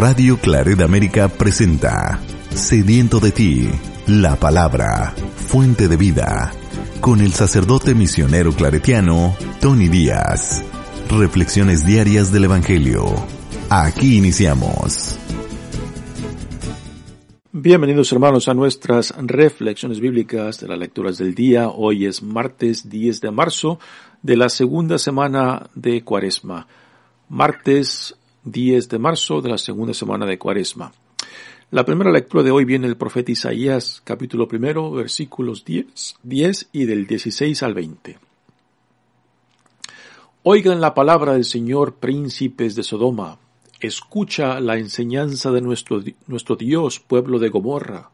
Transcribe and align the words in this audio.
Radio 0.00 0.38
Claret 0.38 0.80
América 0.80 1.28
presenta 1.28 2.22
Sediento 2.54 3.20
de 3.20 3.32
ti, 3.32 3.68
la 4.06 4.36
palabra, 4.36 5.12
fuente 5.36 5.88
de 5.88 5.98
vida, 5.98 6.52
con 7.02 7.20
el 7.20 7.34
sacerdote 7.34 7.94
misionero 7.94 8.52
claretiano 8.52 9.36
Tony 9.60 9.88
Díaz. 9.88 10.64
Reflexiones 11.10 11.84
diarias 11.84 12.32
del 12.32 12.44
Evangelio. 12.44 13.04
Aquí 13.68 14.16
iniciamos. 14.16 15.18
Bienvenidos 17.52 18.10
hermanos 18.10 18.48
a 18.48 18.54
nuestras 18.54 19.12
reflexiones 19.18 20.00
bíblicas 20.00 20.60
de 20.60 20.68
las 20.68 20.78
lecturas 20.78 21.18
del 21.18 21.34
día. 21.34 21.68
Hoy 21.68 22.06
es 22.06 22.22
martes 22.22 22.88
10 22.88 23.20
de 23.20 23.30
marzo 23.32 23.78
de 24.22 24.38
la 24.38 24.48
segunda 24.48 24.96
semana 24.96 25.68
de 25.74 26.02
Cuaresma. 26.02 26.66
Martes 27.28 28.16
10 28.44 28.88
de 28.88 28.98
marzo 28.98 29.42
de 29.42 29.50
la 29.50 29.58
segunda 29.58 29.92
semana 29.92 30.24
de 30.24 30.38
Cuaresma. 30.38 30.92
La 31.70 31.84
primera 31.84 32.10
lectura 32.10 32.42
de 32.42 32.50
hoy 32.50 32.64
viene 32.64 32.86
del 32.86 32.96
profeta 32.96 33.30
Isaías, 33.30 34.00
capítulo 34.02 34.48
primero, 34.48 34.90
versículos 34.90 35.64
10, 35.64 36.16
10 36.22 36.68
y 36.72 36.84
del 36.86 37.06
16 37.06 37.62
al 37.62 37.74
20. 37.74 38.18
Oigan 40.42 40.80
la 40.80 40.94
palabra 40.94 41.34
del 41.34 41.44
Señor, 41.44 41.96
príncipes 41.96 42.74
de 42.74 42.82
Sodoma. 42.82 43.38
Escucha 43.78 44.58
la 44.58 44.78
enseñanza 44.78 45.50
de 45.50 45.60
nuestro, 45.60 46.02
nuestro 46.26 46.56
Dios, 46.56 46.98
pueblo 46.98 47.38
de 47.38 47.50
Gomorra. 47.50 48.10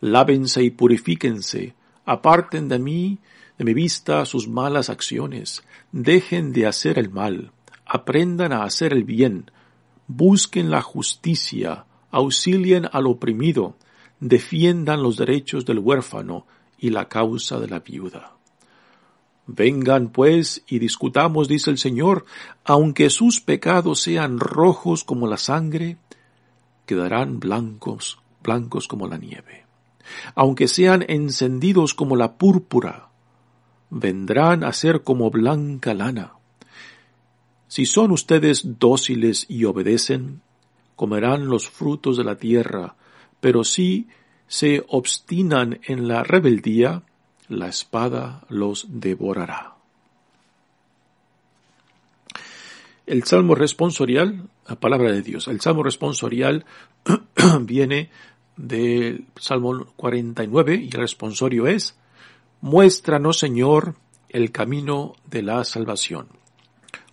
Lávense 0.00 0.64
y 0.64 0.70
purifíquense. 0.70 1.74
Aparten 2.04 2.68
de 2.68 2.80
mí, 2.80 3.18
de 3.58 3.64
mi 3.64 3.74
vista, 3.74 4.24
sus 4.26 4.48
malas 4.48 4.90
acciones. 4.90 5.62
Dejen 5.92 6.52
de 6.52 6.66
hacer 6.66 6.98
el 6.98 7.10
mal. 7.10 7.52
Aprendan 7.94 8.54
a 8.54 8.64
hacer 8.64 8.94
el 8.94 9.04
bien. 9.04 9.50
Busquen 10.06 10.70
la 10.70 10.80
justicia. 10.80 11.84
Auxilien 12.10 12.88
al 12.90 13.06
oprimido. 13.06 13.76
Defiendan 14.18 15.02
los 15.02 15.18
derechos 15.18 15.66
del 15.66 15.78
huérfano 15.78 16.46
y 16.78 16.88
la 16.88 17.10
causa 17.10 17.60
de 17.60 17.68
la 17.68 17.80
viuda. 17.80 18.32
Vengan 19.46 20.08
pues 20.08 20.64
y 20.66 20.78
discutamos, 20.78 21.48
dice 21.48 21.70
el 21.70 21.76
Señor, 21.76 22.24
aunque 22.64 23.10
sus 23.10 23.42
pecados 23.42 24.00
sean 24.00 24.40
rojos 24.40 25.04
como 25.04 25.26
la 25.26 25.36
sangre, 25.36 25.98
quedarán 26.86 27.40
blancos, 27.40 28.20
blancos 28.42 28.88
como 28.88 29.06
la 29.06 29.18
nieve. 29.18 29.66
Aunque 30.34 30.66
sean 30.66 31.04
encendidos 31.06 31.92
como 31.92 32.16
la 32.16 32.38
púrpura, 32.38 33.10
vendrán 33.90 34.64
a 34.64 34.72
ser 34.72 35.02
como 35.02 35.30
blanca 35.30 35.92
lana. 35.92 36.32
Si 37.72 37.86
son 37.86 38.10
ustedes 38.10 38.78
dóciles 38.78 39.46
y 39.48 39.64
obedecen, 39.64 40.42
comerán 40.94 41.46
los 41.46 41.70
frutos 41.70 42.18
de 42.18 42.24
la 42.24 42.36
tierra, 42.36 42.96
pero 43.40 43.64
si 43.64 44.08
se 44.46 44.84
obstinan 44.88 45.80
en 45.84 46.06
la 46.06 46.22
rebeldía, 46.22 47.02
la 47.48 47.68
espada 47.68 48.44
los 48.50 48.88
devorará. 48.90 49.76
El 53.06 53.24
salmo 53.24 53.54
responsorial, 53.54 54.50
la 54.68 54.76
palabra 54.78 55.10
de 55.10 55.22
Dios, 55.22 55.48
el 55.48 55.62
salmo 55.62 55.82
responsorial 55.82 56.66
viene 57.62 58.10
del 58.54 59.24
Salmo 59.36 59.86
49 59.96 60.74
y 60.74 60.86
el 60.88 61.00
responsorio 61.00 61.66
es, 61.66 61.96
Muéstranos, 62.60 63.38
Señor, 63.38 63.94
el 64.28 64.52
camino 64.52 65.14
de 65.30 65.40
la 65.40 65.64
salvación. 65.64 66.41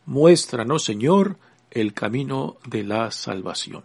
Muéstranos, 0.06 0.84
Señor, 0.84 1.38
el 1.72 1.94
camino 1.94 2.58
de 2.68 2.84
la 2.84 3.12
salvación. 3.12 3.84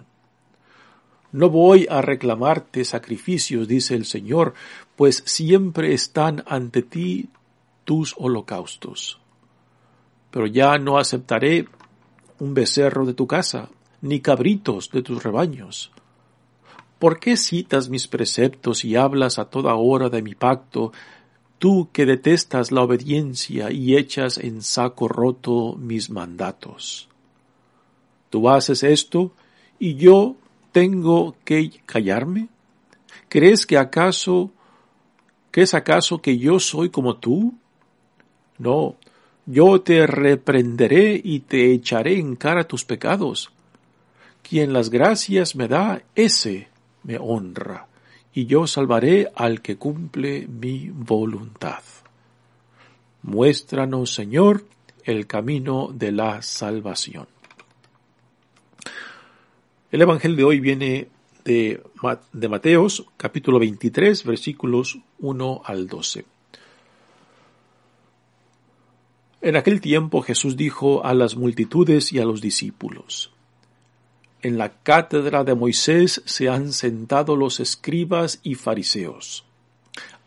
No 1.33 1.51
voy 1.51 1.87
a 1.91 2.01
reclamarte 2.01 2.85
sacrificios, 2.85 3.67
dice 3.67 3.95
el 3.95 4.05
Señor, 4.05 4.55
pues 4.95 5.23
siempre 5.27 5.93
están 5.93 6.45
ante 6.47 6.83
ti 6.83 7.29
tus 7.85 8.15
holocaustos. 8.17 9.21
Pero 10.31 10.47
ya 10.47 10.79
no 10.79 10.97
aceptaré 10.99 11.67
un 12.39 12.55
becerro 12.55 13.05
de 13.05 13.15
tu 13.15 13.27
casa, 13.27 13.69
ni 14.01 14.21
cabritos 14.21 14.91
de 14.91 15.03
tus 15.03 15.23
rebaños. 15.23 15.91
¿Por 16.99 17.19
qué 17.19 17.37
citas 17.37 17.89
mis 17.89 18.07
preceptos 18.07 18.85
y 18.85 18.97
hablas 18.97 19.39
a 19.39 19.47
toda 19.47 19.75
hora 19.75 20.09
de 20.09 20.23
mi 20.23 20.35
pacto, 20.35 20.93
tú 21.65 21.89
que 21.95 22.05
detestas 22.05 22.73
la 22.73 22.83
obediencia 22.83 23.73
y 23.73 23.97
echas 23.97 24.37
en 24.37 24.61
saco 24.61 25.09
roto 25.09 25.77
mis 25.79 26.11
mandatos? 26.11 27.09
Tú 28.29 28.51
haces 28.51 28.83
esto 28.83 29.33
y 29.79 29.95
yo 29.95 30.37
tengo 30.73 31.37
que 31.43 31.71
callarme? 31.87 32.49
¿Crees 33.31 33.65
que 33.65 33.79
acaso, 33.79 34.51
que 35.51 35.63
es 35.63 35.73
acaso 35.73 36.21
que 36.21 36.37
yo 36.37 36.61
soy 36.61 36.91
como 36.91 37.17
tú? 37.17 37.55
No, 38.59 38.97
yo 39.47 39.81
te 39.81 40.07
reprenderé 40.07 41.19
y 41.25 41.41
te 41.41 41.73
echaré 41.73 42.19
en 42.19 42.37
cara 42.37 42.69
tus 42.69 42.85
pecados. 42.85 43.51
Quien 44.43 44.75
las 44.75 44.91
gracias 44.91 45.57
me 45.57 45.67
da, 45.67 46.03
ese 46.15 46.69
me 47.05 47.17
honra, 47.17 47.89
y 48.34 48.47
yo 48.47 48.67
salvaré 48.67 49.31
al 49.37 49.62
que 49.62 49.77
cumple 49.77 50.49
mi 50.49 50.91
voluntad. 50.91 51.83
Muéstranos, 53.22 54.12
Señor, 54.12 54.67
el 55.05 55.27
camino 55.27 55.91
de 55.95 56.11
la 56.11 56.43
salvación. 56.43 57.28
El 59.93 60.03
Evangelio 60.03 60.37
de 60.37 60.44
hoy 60.44 60.61
viene 60.61 61.09
de, 61.44 61.81
Mateos, 62.49 63.06
capítulo 63.17 63.61
23, 63.61 64.25
versículos 64.25 64.99
1 65.21 65.62
al 65.65 65.87
12. 65.87 66.25
En 69.43 69.56
aquel 69.56 69.81
tiempo 69.81 70.23
Jesús 70.23 70.56
dijo 70.56 71.05
a 71.05 71.15
las 71.15 71.37
multitudes 71.37 72.12
y 72.12 72.19
a 72.19 72.25
los 72.25 72.41
discípulos, 72.41 73.34
En 74.44 74.59
la 74.59 74.75
cátedra 74.82 75.43
de 75.43 75.55
Moisés 75.55 76.21
se 76.27 76.50
han 76.50 76.75
sentado 76.75 77.34
los 77.34 77.60
escribas 77.60 78.41
y 78.43 78.56
fariseos. 78.56 79.47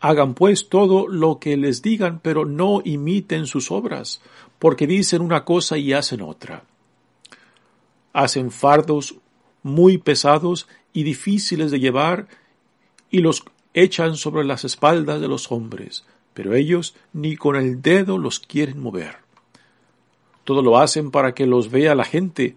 Hagan 0.00 0.34
pues 0.34 0.68
todo 0.68 1.06
lo 1.06 1.38
que 1.38 1.56
les 1.56 1.82
digan, 1.82 2.18
pero 2.18 2.44
no 2.44 2.82
imiten 2.84 3.46
sus 3.46 3.70
obras, 3.70 4.20
porque 4.58 4.88
dicen 4.88 5.22
una 5.22 5.44
cosa 5.44 5.78
y 5.78 5.92
hacen 5.92 6.20
otra. 6.20 6.64
Hacen 8.12 8.50
fardos 8.50 9.14
muy 9.62 9.98
pesados 9.98 10.66
y 10.92 11.04
difíciles 11.04 11.70
de 11.70 11.78
llevar, 11.78 12.26
y 13.12 13.20
los 13.20 13.44
echan 13.72 14.16
sobre 14.16 14.42
las 14.42 14.64
espaldas 14.64 15.20
de 15.20 15.28
los 15.28 15.52
hombres, 15.52 16.04
pero 16.34 16.56
ellos 16.56 16.96
ni 17.12 17.36
con 17.36 17.54
el 17.54 17.82
dedo 17.82 18.18
los 18.18 18.40
quieren 18.40 18.80
mover. 18.80 19.18
Todo 20.42 20.60
lo 20.60 20.76
hacen 20.76 21.12
para 21.12 21.34
que 21.34 21.46
los 21.46 21.70
vea 21.70 21.94
la 21.94 22.04
gente, 22.04 22.56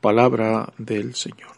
Palabra 0.00 0.72
del 0.78 1.14
Señor. 1.14 1.50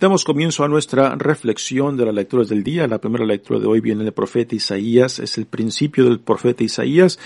Damos 0.00 0.24
comienzo 0.24 0.64
a 0.64 0.68
nuestra 0.68 1.14
reflexión 1.14 1.96
de 1.96 2.06
las 2.06 2.14
lecturas 2.14 2.48
del 2.48 2.64
día. 2.64 2.86
La 2.86 2.98
primera 2.98 3.26
lectura 3.26 3.60
de 3.60 3.66
hoy 3.66 3.80
viene 3.80 4.02
del 4.02 4.14
profeta 4.14 4.54
Isaías, 4.54 5.18
es 5.18 5.36
el 5.36 5.44
principio 5.44 6.04
del 6.04 6.20
profeta 6.20 6.64
Isaías. 6.64 7.18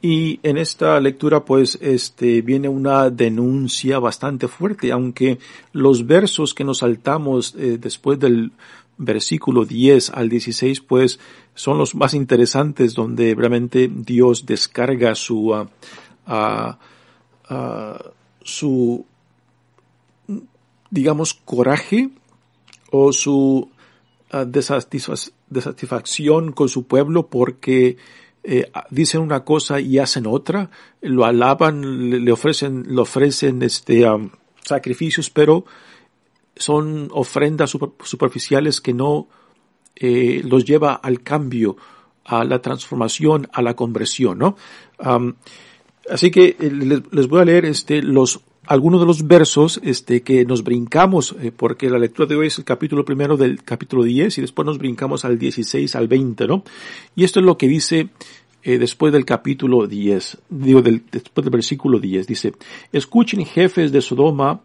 Y 0.00 0.40
en 0.42 0.56
esta 0.56 0.98
lectura 0.98 1.44
pues 1.44 1.78
este 1.82 2.40
viene 2.40 2.68
una 2.68 3.10
denuncia 3.10 3.98
bastante 3.98 4.48
fuerte, 4.48 4.92
aunque 4.92 5.38
los 5.72 6.06
versos 6.06 6.54
que 6.54 6.64
nos 6.64 6.78
saltamos 6.78 7.54
eh, 7.58 7.76
después 7.78 8.18
del 8.18 8.52
versículo 8.96 9.66
10 9.66 10.10
al 10.10 10.30
16 10.30 10.80
pues 10.80 11.20
son 11.54 11.76
los 11.76 11.94
más 11.94 12.14
interesantes 12.14 12.94
donde 12.94 13.34
realmente 13.34 13.90
Dios 13.92 14.46
descarga 14.46 15.14
su 15.14 15.52
uh, 15.52 15.66
su 18.42 19.04
digamos, 20.90 21.34
coraje 21.34 22.10
o 22.90 23.12
su 23.12 23.70
desatisfacción 24.46 26.52
con 26.52 26.68
su 26.68 26.86
pueblo 26.86 27.28
porque 27.28 27.96
eh, 28.42 28.70
dicen 28.90 29.20
una 29.20 29.44
cosa 29.44 29.80
y 29.80 29.98
hacen 29.98 30.26
otra, 30.26 30.70
lo 31.00 31.24
alaban, 31.24 32.24
le, 32.24 32.32
ofrecen, 32.32 32.94
le 32.94 33.00
ofrecen 33.00 33.62
este, 33.62 34.04
sacrificios, 34.62 35.30
pero 35.30 35.64
son 36.56 37.08
ofrendas 37.12 37.70
superficiales 37.70 38.80
que 38.80 38.94
no 38.94 39.28
eh, 39.96 40.42
los 40.44 40.64
lleva 40.64 40.94
al 40.94 41.22
cambio, 41.22 41.76
a 42.24 42.44
la 42.44 42.60
transformación, 42.60 43.48
a 43.52 43.62
la 43.62 43.74
conversión, 43.74 44.38
¿no? 44.38 44.56
Así 46.08 46.30
que 46.30 46.56
eh, 46.58 46.70
les, 47.10 47.28
voy 47.28 47.40
a 47.40 47.44
leer 47.44 47.64
este, 47.64 48.02
algunos 48.66 49.00
de 49.00 49.06
los 49.06 49.26
versos 49.26 49.80
este, 49.82 50.22
que 50.22 50.44
nos 50.44 50.62
brincamos, 50.62 51.34
eh, 51.40 51.52
porque 51.54 51.90
la 51.90 51.98
lectura 51.98 52.26
de 52.26 52.36
hoy 52.36 52.46
es 52.46 52.58
el 52.58 52.64
capítulo 52.64 53.04
primero 53.04 53.36
del 53.36 53.62
capítulo 53.62 54.04
10 54.04 54.38
y 54.38 54.40
después 54.40 54.66
nos 54.66 54.78
brincamos 54.78 55.24
al 55.24 55.38
16 55.38 55.94
al 55.96 56.08
20, 56.08 56.46
¿no? 56.46 56.64
Y 57.16 57.24
esto 57.24 57.40
es 57.40 57.46
lo 57.46 57.58
que 57.58 57.68
dice 57.68 58.10
eh, 58.62 58.78
después 58.78 59.12
del 59.12 59.24
capítulo 59.24 59.86
10, 59.86 60.38
digo, 60.50 60.82
del, 60.82 61.02
después 61.10 61.44
del 61.44 61.52
versículo 61.52 61.98
10, 61.98 62.26
dice, 62.26 62.52
escuchen 62.92 63.44
jefes 63.44 63.90
de 63.90 64.02
Sodoma, 64.02 64.60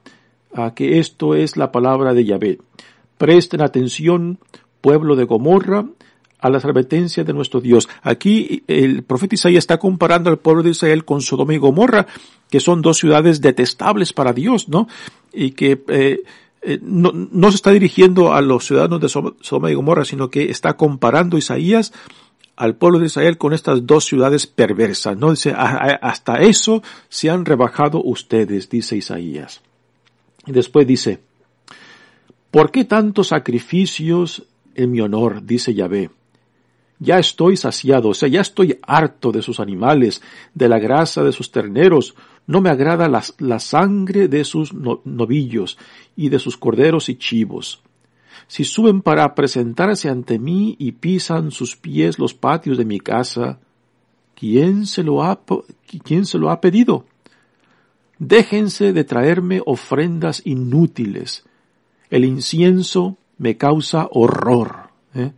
a 0.54 0.74
que 0.74 1.00
esto 1.00 1.36
es 1.36 1.58
la 1.58 1.72
palabra 1.72 2.14
de 2.14 2.26
Yahvé. 2.26 2.60
Presten 3.18 3.62
atención, 3.62 4.40
pueblo 4.82 5.16
de 5.16 5.26
Gomorra, 5.26 5.86
a 6.46 6.50
las 6.52 6.64
advertencias 6.64 7.26
de 7.26 7.34
nuestro 7.34 7.60
Dios. 7.60 7.90
Aquí 8.04 8.64
el 8.68 9.02
profeta 9.02 9.34
Isaías 9.34 9.64
está 9.64 9.80
comparando 9.80 10.30
al 10.30 10.38
pueblo 10.38 10.62
de 10.62 10.70
Israel 10.70 11.04
con 11.04 11.22
Sodoma 11.22 11.56
y 11.56 11.58
Gomorra, 11.58 12.06
que 12.52 12.60
son 12.60 12.84
dos 12.84 13.00
ciudades 13.00 13.42
detestables 13.42 14.14
para 14.14 14.32
Dios, 14.32 14.70
¿no? 14.70 14.88
Y 15.34 15.52
que 15.52 15.84
eh, 15.88 16.22
eh, 16.62 16.80
no, 16.84 17.12
no, 17.14 17.50
se 17.50 17.56
está 17.56 17.72
dirigiendo 17.72 18.32
a 18.32 18.42
los 18.42 18.68
ciudadanos 18.68 19.02
de 19.02 19.10
Sodoma 19.10 19.72
y 19.72 19.74
Gomorra, 19.74 20.06
sino 20.06 20.30
que 20.30 20.52
está 20.52 20.78
comparando 20.78 21.36
Isaías 21.36 21.94
al 22.56 22.76
pueblo 22.76 23.00
de 23.00 23.08
Israel 23.08 23.40
con 23.40 23.52
estas 23.52 23.88
dos 23.88 24.06
ciudades 24.06 24.46
perversas, 24.46 25.18
¿no? 25.18 25.32
Dice, 25.32 25.52
hasta 25.52 26.42
eso 26.42 26.84
se 27.10 27.32
han 27.32 27.44
rebajado 27.44 28.04
ustedes, 28.04 28.70
dice 28.70 28.96
Isaías. 28.96 29.62
Y 30.46 30.52
después 30.52 30.86
dice, 30.86 31.22
¿por 32.52 32.70
qué 32.70 32.86
tantos 32.86 33.30
sacrificios 33.30 34.44
en 34.76 34.92
mi 34.92 35.02
honor? 35.02 35.44
dice 35.44 35.74
Yahvé 35.74 36.12
ya 37.00 37.20
estoy 37.20 37.58
saciado, 37.58 38.10
o 38.10 38.14
sea, 38.14 38.30
ya 38.30 38.42
estoy 38.42 38.78
harto 38.82 39.32
de 39.32 39.42
sus 39.42 39.60
animales, 39.60 40.22
de 40.54 40.70
la 40.70 40.80
grasa 40.80 41.24
de 41.24 41.32
sus 41.32 41.52
terneros, 41.52 42.16
no 42.48 42.62
me 42.62 42.70
agrada 42.70 43.10
la, 43.10 43.24
la 43.40 43.60
sangre 43.60 44.28
de 44.28 44.44
sus 44.44 44.74
novillos 44.74 45.78
y 46.16 46.30
de 46.30 46.40
sus 46.40 46.58
corderos 46.58 47.10
y 47.10 47.16
chivos. 47.16 47.82
Si 48.48 48.64
suben 48.64 49.02
para 49.02 49.34
presentarse 49.34 50.10
ante 50.10 50.38
mí 50.38 50.76
y 50.78 50.94
pisan 50.94 51.52
sus 51.52 51.76
pies 51.76 52.20
los 52.20 52.34
patios 52.34 52.78
de 52.78 52.86
mi 52.86 53.00
casa, 53.00 53.60
¿quién 54.36 54.86
se 54.86 55.04
lo 55.04 55.24
ha, 55.24 55.40
quién 56.04 56.26
se 56.26 56.38
lo 56.38 56.52
ha 56.52 56.62
pedido? 56.62 57.06
Déjense 58.20 58.94
de 58.94 59.04
traerme 59.04 59.62
ofrendas 59.66 60.42
inútiles. 60.46 61.44
El 62.10 62.24
incienso 62.24 63.18
me 63.38 63.58
causa 63.58 64.08
horror. 64.12 64.90
¿eh? 65.14 65.32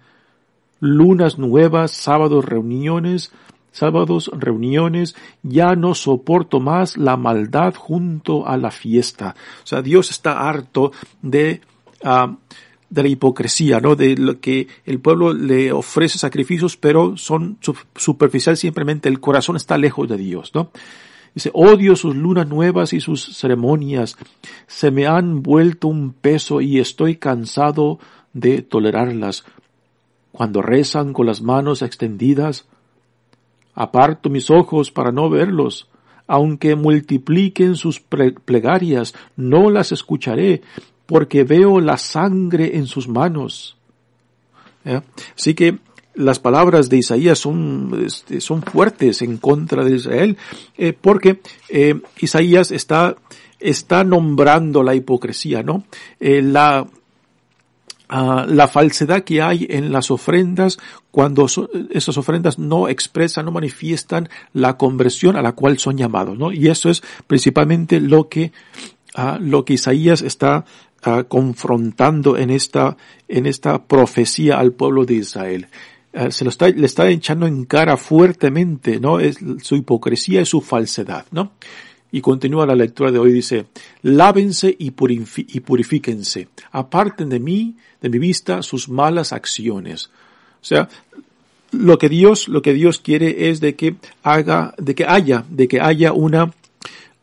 Lunas 0.80 1.38
nuevas, 1.38 1.92
sábados 1.92 2.46
reuniones, 2.46 3.32
sábados 3.72 4.32
reuniones, 4.34 5.16
ya 5.44 5.76
no 5.76 5.94
soporto 5.94 6.60
más 6.60 6.98
la 6.98 7.16
maldad 7.16 7.76
junto 7.76 8.48
a 8.48 8.58
la 8.58 8.72
fiesta. 8.72 9.36
O 9.64 9.68
sea, 9.68 9.82
Dios 9.82 10.10
está 10.10 10.50
harto 10.50 10.92
de, 11.22 11.62
uh, 12.04 12.36
de 12.90 13.04
la 13.04 13.10
hipocresía, 13.10 13.80
¿no? 13.80 13.96
De 13.96 14.18
lo 14.18 14.40
que 14.40 14.68
el 14.86 15.00
pueblo 15.00 15.34
le 15.34 15.72
ofrece 15.72 16.18
sacrificios, 16.18 16.76
pero 16.76 17.18
son 17.18 17.60
superficial 17.96 18.58
simplemente, 18.58 19.10
el 19.10 19.20
corazón 19.20 19.56
está 19.56 19.78
lejos 19.78 20.08
de 20.08 20.18
Dios, 20.18 20.52
¿no? 20.56 20.72
Dice, 21.36 21.52
odio 21.54 21.96
sus 21.96 22.16
lunas 22.16 22.48
nuevas 22.48 22.94
y 22.94 23.00
sus 23.00 23.38
ceremonias. 23.38 24.18
Se 24.66 24.90
me 24.90 25.06
han 25.06 25.44
vuelto 25.44 25.88
un 25.88 26.14
peso 26.14 26.62
y 26.62 26.80
estoy 26.80 27.18
cansado 27.18 28.00
de 28.34 28.64
tolerarlas 28.64 29.46
cuando 30.38 30.62
rezan 30.62 31.14
con 31.14 31.26
las 31.26 31.42
manos 31.42 31.82
extendidas. 31.82 32.68
Aparto 33.74 34.30
mis 34.30 34.52
ojos 34.52 34.92
para 34.92 35.12
no 35.12 35.32
verlos. 35.32 35.90
Aunque 36.28 36.76
multipliquen 36.76 37.76
sus 37.76 38.00
plegarias, 38.00 39.16
no 39.36 39.72
las 39.72 39.92
escucharé, 39.92 40.62
porque 41.08 41.44
veo 41.44 41.80
la 41.80 41.98
sangre 41.98 42.78
en 42.78 42.86
sus 42.86 43.08
manos. 43.08 43.78
Así 45.36 45.56
que 45.56 45.80
las 46.14 46.38
palabras 46.38 46.88
de 46.88 46.98
Isaías 46.98 47.40
son, 47.40 48.04
este, 48.06 48.40
son 48.40 48.62
fuertes 48.62 49.24
en 49.24 49.38
contra 49.38 49.84
de 49.84 49.96
Israel, 49.96 50.38
eh, 50.78 50.94
porque 50.94 51.42
eh, 51.70 52.00
Isaías 52.20 52.70
está, 52.70 53.16
está 53.60 54.04
nombrando 54.04 54.84
la 54.84 54.94
hipocresía, 54.94 55.64
¿no? 55.64 55.86
Eh, 56.20 56.44
la, 58.10 58.46
la 58.48 58.68
falsedad 58.68 59.24
que 59.24 59.42
hay 59.42 59.68
en 59.70 59.92
las 59.92 60.12
ofrendas 60.12 60.78
cuando 61.12 61.48
esas 61.90 62.18
ofrendas 62.18 62.60
no 62.60 62.88
expresan, 62.88 63.46
no 63.46 63.52
manifiestan 63.52 64.30
la 64.54 64.78
conversión 64.78 65.36
a 65.36 65.42
la 65.42 65.54
cual 65.54 65.80
son 65.80 65.98
llamados, 65.98 66.38
¿no? 66.38 66.52
Y 66.52 66.68
eso 66.68 66.90
es 66.90 67.02
principalmente 67.26 68.00
lo 68.00 68.30
que, 68.30 68.52
lo 69.40 69.66
que 69.66 69.74
Isaías 69.74 70.22
está 70.22 70.66
confrontando 71.28 72.38
en 72.38 72.50
esta, 72.50 72.98
en 73.28 73.46
esta 73.46 73.84
profecía 73.84 74.60
al 74.60 74.74
pueblo 74.74 75.06
de 75.06 75.16
Israel. 75.16 75.68
se 76.30 76.44
lo 76.44 76.50
está, 76.50 76.70
le 76.70 76.86
está 76.86 77.10
echando 77.10 77.48
en 77.48 77.66
cara 77.66 77.98
fuertemente, 77.98 79.00
¿no? 79.00 79.20
Es 79.20 79.40
su 79.64 79.76
hipocresía 79.76 80.42
y 80.42 80.46
su 80.46 80.62
falsedad, 80.62 81.26
¿no? 81.32 81.54
Y 82.12 82.22
continúa 82.22 82.66
la 82.66 82.76
lectura 82.76 83.12
de 83.12 83.20
hoy, 83.20 83.34
dice, 83.34 83.66
lávense 84.04 84.70
y, 84.78 84.88
y 84.88 85.60
purifíquense, 85.60 86.48
aparten 86.72 87.28
de 87.30 87.40
mí, 87.40 87.76
de 88.02 88.10
mi 88.10 88.20
vista, 88.20 88.62
sus 88.62 88.90
malas 88.90 89.34
acciones. 89.34 90.10
O 90.62 90.66
sea, 90.66 90.90
lo 91.72 91.98
que 91.98 92.10
Dios, 92.10 92.48
lo 92.48 92.62
que 92.62 92.74
Dios 92.74 93.00
quiere 93.00 93.50
es 93.50 93.60
de 93.60 93.76
que 93.76 93.96
haga, 94.24 94.74
de 94.78 94.96
que 94.96 95.06
haya, 95.06 95.46
de 95.50 95.68
que 95.68 95.82
haya 95.82 96.14
una, 96.14 96.54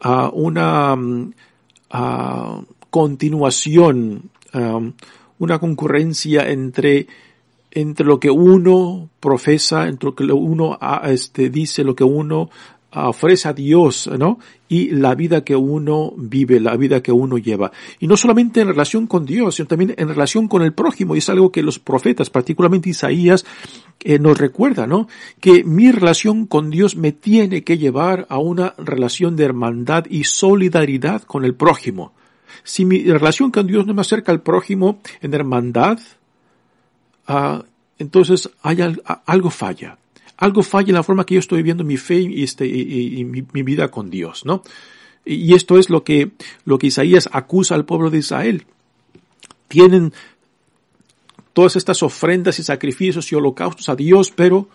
uh, 0.04 0.28
una 0.32 0.94
uh, 0.94 2.64
continuación, 2.90 4.30
um, 4.52 4.92
una 5.38 5.58
concurrencia 5.58 6.48
entre 6.48 7.06
entre 7.74 8.06
lo 8.06 8.20
que 8.20 8.30
uno 8.30 9.10
profesa, 9.20 9.88
entre 9.88 10.10
lo 10.10 10.14
que 10.14 10.24
uno 10.24 10.78
este, 11.04 11.50
dice, 11.50 11.82
lo 11.82 11.96
que 11.96 12.04
uno 12.04 12.48
ofrece 12.94 13.48
a 13.48 13.52
Dios, 13.52 14.08
¿no? 14.18 14.38
Y 14.68 14.90
la 14.90 15.14
vida 15.14 15.44
que 15.44 15.56
uno 15.56 16.12
vive, 16.16 16.60
la 16.60 16.76
vida 16.76 17.02
que 17.02 17.12
uno 17.12 17.38
lleva. 17.38 17.72
Y 17.98 18.06
no 18.06 18.16
solamente 18.16 18.60
en 18.60 18.68
relación 18.68 19.06
con 19.06 19.26
Dios, 19.26 19.56
sino 19.56 19.68
también 19.68 19.94
en 19.96 20.08
relación 20.08 20.48
con 20.48 20.62
el 20.62 20.72
prójimo. 20.72 21.14
Y 21.14 21.18
es 21.18 21.28
algo 21.28 21.50
que 21.50 21.62
los 21.62 21.78
profetas, 21.78 22.30
particularmente 22.30 22.90
Isaías, 22.90 23.44
eh, 24.00 24.18
nos 24.18 24.38
recuerda, 24.38 24.86
¿no? 24.86 25.08
Que 25.40 25.64
mi 25.64 25.90
relación 25.90 26.46
con 26.46 26.70
Dios 26.70 26.96
me 26.96 27.12
tiene 27.12 27.64
que 27.64 27.78
llevar 27.78 28.26
a 28.28 28.38
una 28.38 28.74
relación 28.78 29.36
de 29.36 29.44
hermandad 29.44 30.06
y 30.08 30.24
solidaridad 30.24 31.22
con 31.22 31.44
el 31.44 31.54
prójimo. 31.54 32.12
Si 32.62 32.84
mi 32.84 33.02
relación 33.02 33.50
con 33.50 33.66
Dios 33.66 33.86
no 33.86 33.94
me 33.94 34.02
acerca 34.02 34.32
al 34.32 34.42
prójimo 34.42 35.00
en 35.20 35.34
hermandad, 35.34 35.98
ah, 37.26 37.64
entonces 37.98 38.50
hay, 38.62 38.78
algo 39.26 39.50
falla 39.50 39.98
algo 40.36 40.62
falla 40.62 40.88
en 40.88 40.94
la 40.94 41.02
forma 41.02 41.24
que 41.24 41.34
yo 41.34 41.40
estoy 41.40 41.58
viviendo 41.58 41.84
mi 41.84 41.96
fe 41.96 42.20
y, 42.20 42.42
este, 42.42 42.66
y, 42.66 43.24
mi, 43.24 43.62
vida 43.62 43.90
con 43.90 44.10
Dios, 44.10 44.44
¿no? 44.44 44.62
Y 45.24 45.54
esto 45.54 45.78
es 45.78 45.88
lo 45.90 46.04
que, 46.04 46.32
lo 46.64 46.78
que 46.78 46.88
Isaías 46.88 47.28
acusa 47.32 47.74
al 47.74 47.84
pueblo 47.84 48.10
de 48.10 48.18
Israel. 48.18 48.66
Tienen 49.68 50.12
todas 51.54 51.76
estas 51.76 52.02
ofrendas 52.02 52.58
y 52.58 52.62
sacrificios 52.62 53.30
y 53.32 53.34
holocaustos 53.34 53.88
a 53.88 53.96
Dios, 53.96 54.30
pero 54.30 54.68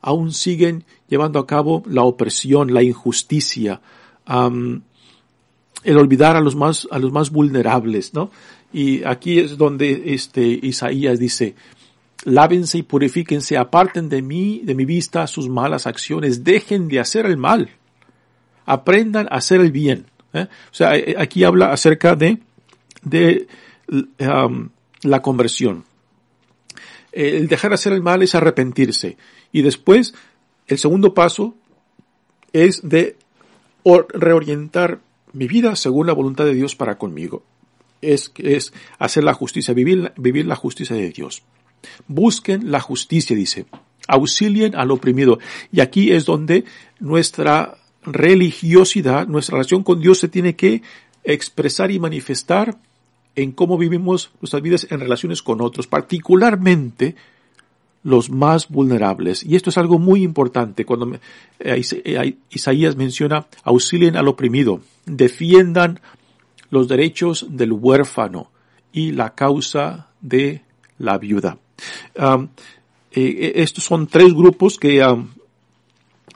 aún 0.00 0.32
siguen 0.32 0.84
llevando 1.08 1.38
a 1.38 1.46
cabo 1.46 1.84
la 1.86 2.02
opresión, 2.02 2.74
la 2.74 2.82
injusticia, 2.82 3.80
el 4.26 5.96
olvidar 5.96 6.36
a 6.36 6.40
los 6.40 6.56
más, 6.56 6.88
a 6.90 6.98
los 6.98 7.12
más 7.12 7.30
vulnerables, 7.30 8.14
¿no? 8.14 8.30
Y 8.72 9.04
aquí 9.04 9.38
es 9.38 9.58
donde 9.58 10.14
este 10.14 10.46
Isaías 10.46 11.18
dice, 11.18 11.54
lávense 12.24 12.78
y 12.78 12.82
purifíquense, 12.82 13.56
aparten 13.56 14.08
de 14.08 14.22
mí, 14.22 14.62
de 14.64 14.74
mi 14.74 14.84
vista 14.84 15.26
sus 15.26 15.48
malas 15.48 15.86
acciones, 15.86 16.44
dejen 16.44 16.88
de 16.88 17.00
hacer 17.00 17.26
el 17.26 17.36
mal, 17.36 17.70
aprendan 18.64 19.26
a 19.30 19.36
hacer 19.36 19.60
el 19.60 19.72
bien. 19.72 20.06
¿eh? 20.32 20.46
O 20.70 20.74
sea, 20.74 20.96
eh, 20.96 21.14
aquí 21.18 21.44
habla 21.44 21.72
acerca 21.72 22.14
de, 22.14 22.38
um, 24.20 24.68
la 25.02 25.22
conversión. 25.22 25.84
El 27.10 27.48
dejar 27.48 27.70
de 27.70 27.74
hacer 27.74 27.92
el 27.92 28.02
mal 28.02 28.22
es 28.22 28.34
arrepentirse. 28.34 29.18
Y 29.50 29.62
después, 29.62 30.14
el 30.66 30.78
segundo 30.78 31.12
paso 31.12 31.54
es 32.52 32.88
de 32.88 33.16
reorientar 34.14 35.00
mi 35.32 35.46
vida 35.46 35.76
según 35.76 36.06
la 36.06 36.12
voluntad 36.14 36.44
de 36.44 36.54
Dios 36.54 36.74
para 36.74 36.96
conmigo. 36.96 37.42
Es, 38.00 38.32
es 38.36 38.72
hacer 38.98 39.24
la 39.24 39.34
justicia, 39.34 39.74
vivir 39.74 40.46
la 40.46 40.56
justicia 40.56 40.96
de 40.96 41.10
Dios. 41.10 41.42
Busquen 42.08 42.70
la 42.70 42.80
justicia, 42.80 43.36
dice. 43.36 43.66
Auxilien 44.08 44.74
al 44.74 44.90
oprimido. 44.90 45.38
Y 45.70 45.80
aquí 45.80 46.12
es 46.12 46.24
donde 46.24 46.64
nuestra 47.00 47.76
religiosidad, 48.04 49.26
nuestra 49.26 49.54
relación 49.54 49.82
con 49.82 50.00
Dios 50.00 50.18
se 50.18 50.28
tiene 50.28 50.56
que 50.56 50.82
expresar 51.24 51.90
y 51.90 52.00
manifestar 52.00 52.78
en 53.34 53.52
cómo 53.52 53.78
vivimos 53.78 54.30
nuestras 54.40 54.62
vidas 54.62 54.86
en 54.90 55.00
relaciones 55.00 55.42
con 55.42 55.60
otros, 55.60 55.86
particularmente 55.86 57.14
los 58.02 58.30
más 58.30 58.68
vulnerables. 58.68 59.44
Y 59.44 59.56
esto 59.56 59.70
es 59.70 59.78
algo 59.78 59.98
muy 59.98 60.22
importante 60.22 60.84
cuando 60.84 61.14
eh, 61.14 61.20
eh, 62.04 62.36
Isaías 62.50 62.96
menciona 62.96 63.46
auxilien 63.62 64.16
al 64.16 64.28
oprimido, 64.28 64.80
defiendan 65.06 66.00
los 66.70 66.88
derechos 66.88 67.46
del 67.50 67.72
huérfano 67.72 68.50
y 68.92 69.12
la 69.12 69.34
causa 69.34 70.08
de 70.20 70.62
la 70.98 71.18
viuda. 71.18 71.58
Um, 72.18 72.48
eh, 73.12 73.52
estos 73.56 73.84
son 73.84 74.06
tres 74.06 74.32
grupos 74.32 74.78
que 74.78 75.04
um, 75.04 75.28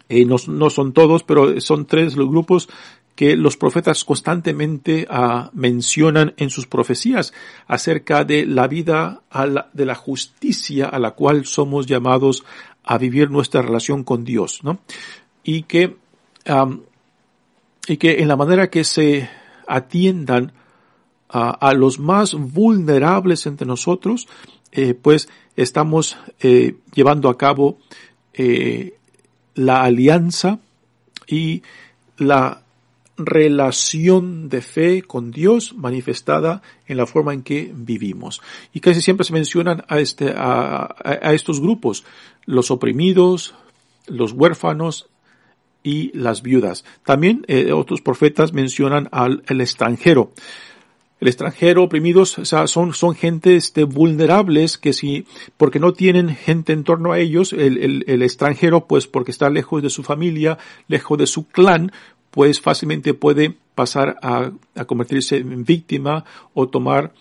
no, 0.09 0.37
no, 0.49 0.71
son 0.71 0.93
todos, 0.93 1.23
pero 1.23 1.61
son 1.61 1.87
tres 1.87 2.17
los 2.17 2.29
grupos 2.29 2.69
que 3.15 3.35
los 3.35 3.57
profetas 3.57 4.05
constantemente 4.05 5.09
uh, 5.11 5.49
mencionan 5.55 6.35
en 6.37 6.51
sus 6.51 6.67
profecías 6.67 7.33
acerca 7.67 8.25
de 8.25 8.45
la 8.45 8.69
vida 8.69 9.23
de 9.73 9.87
la 9.87 9.95
justicia 9.95 10.87
a 10.87 10.99
la 10.99 11.13
cual 11.13 11.47
somos 11.47 11.87
llamados 11.87 12.45
a 12.85 12.99
vivir 12.99 13.31
nuestra 13.31 13.63
relación 13.63 14.05
con 14.05 14.25
Dios, 14.25 14.61
¿no? 14.63 14.79
Y 15.43 15.63
que, 15.63 15.97
y 17.89 17.97
que 17.97 18.21
en 18.21 18.29
la 18.29 18.37
manera 18.37 18.69
que 18.69 18.85
se 18.85 19.29
atiendan 19.67 20.53
a 21.29 21.73
los 21.75 21.99
más 21.99 22.35
vulnerables 22.35 23.47
entre 23.47 23.67
nosotros, 23.67 24.29
eh, 24.73 24.95
pues 24.95 25.29
estamos 25.57 26.19
eh, 26.41 26.77
llevando 26.95 27.29
a 27.29 27.39
cabo 27.39 27.79
eh, 28.35 28.95
la 29.55 29.83
alianza 29.83 30.59
y 31.27 31.63
la 32.19 32.63
relación 33.17 34.51
de 34.51 34.61
fe 34.61 35.03
con 35.03 35.31
Dios 35.31 35.75
manifestada 35.75 36.61
en 36.87 36.99
la 36.99 37.07
forma 37.07 37.33
en 37.33 37.43
que 37.43 37.73
vivimos. 37.75 38.43
Y 38.75 38.81
casi 38.81 39.01
siempre 39.01 39.25
se 39.25 39.33
mencionan 39.33 39.85
a, 39.89 39.99
este, 40.01 40.35
a, 40.37 40.95
estos 41.33 41.61
grupos, 41.61 42.05
los 42.45 42.71
oprimidos, 42.71 43.55
los 44.07 44.33
huérfanos 44.33 45.09
y 45.83 46.11
las 46.13 46.43
viudas. 46.43 46.85
También 47.07 47.47
otros 47.73 48.03
profetas 48.03 48.53
mencionan 48.53 49.09
al 49.13 49.43
el 49.47 49.63
extranjero 49.63 50.33
el 51.21 51.29
extranjero 51.29 51.85
oprimidos, 51.85 52.39
o 52.39 52.45
sea, 52.45 52.67
son, 52.67 52.93
son 52.93 53.15
gente 53.15 53.57
este, 53.57 53.85
vulnerables 53.85 54.77
que 54.79 54.93
si, 54.93 55.27
porque 55.57 55.81
no 55.81 55.93
tienen 55.93 56.35
gente 56.35 56.73
en 56.73 56.85
torno 56.85 57.13
a 57.13 57.19
ellos, 57.19 57.53
el, 57.53 57.79
el, 57.79 58.05
el 58.07 58.23
extranjero, 58.23 58.87
pues 58.87 59.07
porque 59.07 59.31
está 59.31 59.49
lejos 59.49 59.83
de 59.83 59.91
su 59.91 60.03
familia, 60.03 60.59
lejos 60.89 61.17
de 61.19 61.27
su 61.27 61.47
clan, 61.49 61.93
pues 62.31 62.61
fácilmente 62.61 63.15
puede 63.15 63.57
pasar 63.75 64.17
a, 64.23 64.51
a 64.75 64.85
convertirse 64.85 65.39
en 65.39 65.65
víctima 65.65 66.25
o 66.53 66.69
tomar 66.69 67.13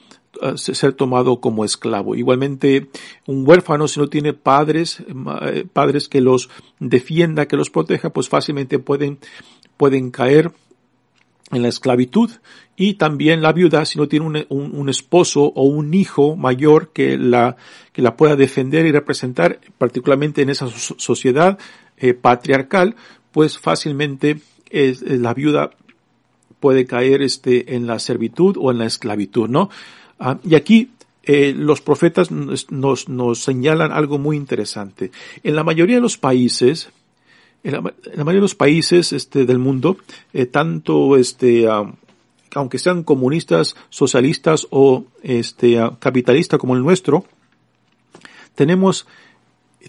ser 0.55 0.93
tomado 0.93 1.39
como 1.39 1.63
esclavo. 1.65 2.15
Igualmente, 2.15 2.87
un 3.25 3.47
huérfano, 3.47 3.87
si 3.87 3.99
no 3.99 4.07
tiene 4.07 4.33
padres, 4.33 5.01
eh, 5.41 5.65
padres 5.71 6.07
que 6.07 6.21
los 6.21 6.49
defienda, 6.79 7.47
que 7.47 7.57
los 7.57 7.69
proteja, 7.69 8.09
pues 8.09 8.29
fácilmente 8.29 8.79
pueden, 8.79 9.19
pueden 9.77 10.11
caer 10.11 10.51
en 11.51 11.61
la 11.61 11.67
esclavitud 11.67 12.31
y 12.75 12.95
también 12.95 13.41
la 13.41 13.53
viuda 13.53 13.85
si 13.85 13.97
no 13.97 14.07
tiene 14.07 14.45
un, 14.49 14.89
esposo 14.89 15.43
o 15.43 15.63
un 15.63 15.93
hijo 15.93 16.35
mayor 16.35 16.91
que 16.91 17.17
la, 17.17 17.55
que 17.93 18.01
la 18.01 18.17
pueda 18.17 18.35
defender 18.35 18.85
y 18.85 18.91
representar, 18.91 19.59
particularmente 19.77 20.41
en 20.41 20.49
esa 20.49 20.67
sociedad 20.69 21.57
eh, 21.97 22.13
patriarcal, 22.13 22.95
pues 23.31 23.57
fácilmente 23.57 24.39
la 24.71 25.33
viuda 25.33 25.71
puede 26.59 26.85
caer 26.85 27.21
este, 27.21 27.75
en 27.75 27.87
la 27.87 27.99
servitud 27.99 28.57
o 28.59 28.71
en 28.71 28.79
la 28.79 28.85
esclavitud, 28.85 29.47
¿no? 29.47 29.69
Ah, 30.19 30.39
y 30.43 30.55
aquí 30.55 30.89
eh, 31.23 31.53
los 31.55 31.81
profetas 31.81 32.31
nos, 32.31 33.07
nos 33.09 33.39
señalan 33.39 33.91
algo 33.91 34.17
muy 34.17 34.35
interesante. 34.35 35.11
En 35.43 35.55
la 35.55 35.63
mayoría 35.63 35.95
de 35.95 36.01
los 36.01 36.17
países, 36.17 36.89
en 37.65 37.71
la, 37.73 37.81
mayoría 37.81 38.33
de 38.33 38.41
los 38.41 38.53
países 38.53 39.11
este, 39.11 39.45
del 39.45 39.57
mundo, 39.57 39.97
eh, 40.33 40.45
tanto 40.45 41.17
este, 41.17 41.67
aunque 42.53 42.77
sean 42.77 43.03
comunistas, 43.03 43.75
socialistas 43.89 44.67
o 44.69 45.05
este, 45.23 45.77
capitalistas 45.97 46.59
como 46.59 46.75
el 46.75 46.83
nuestro, 46.83 47.25
tenemos, 48.53 49.07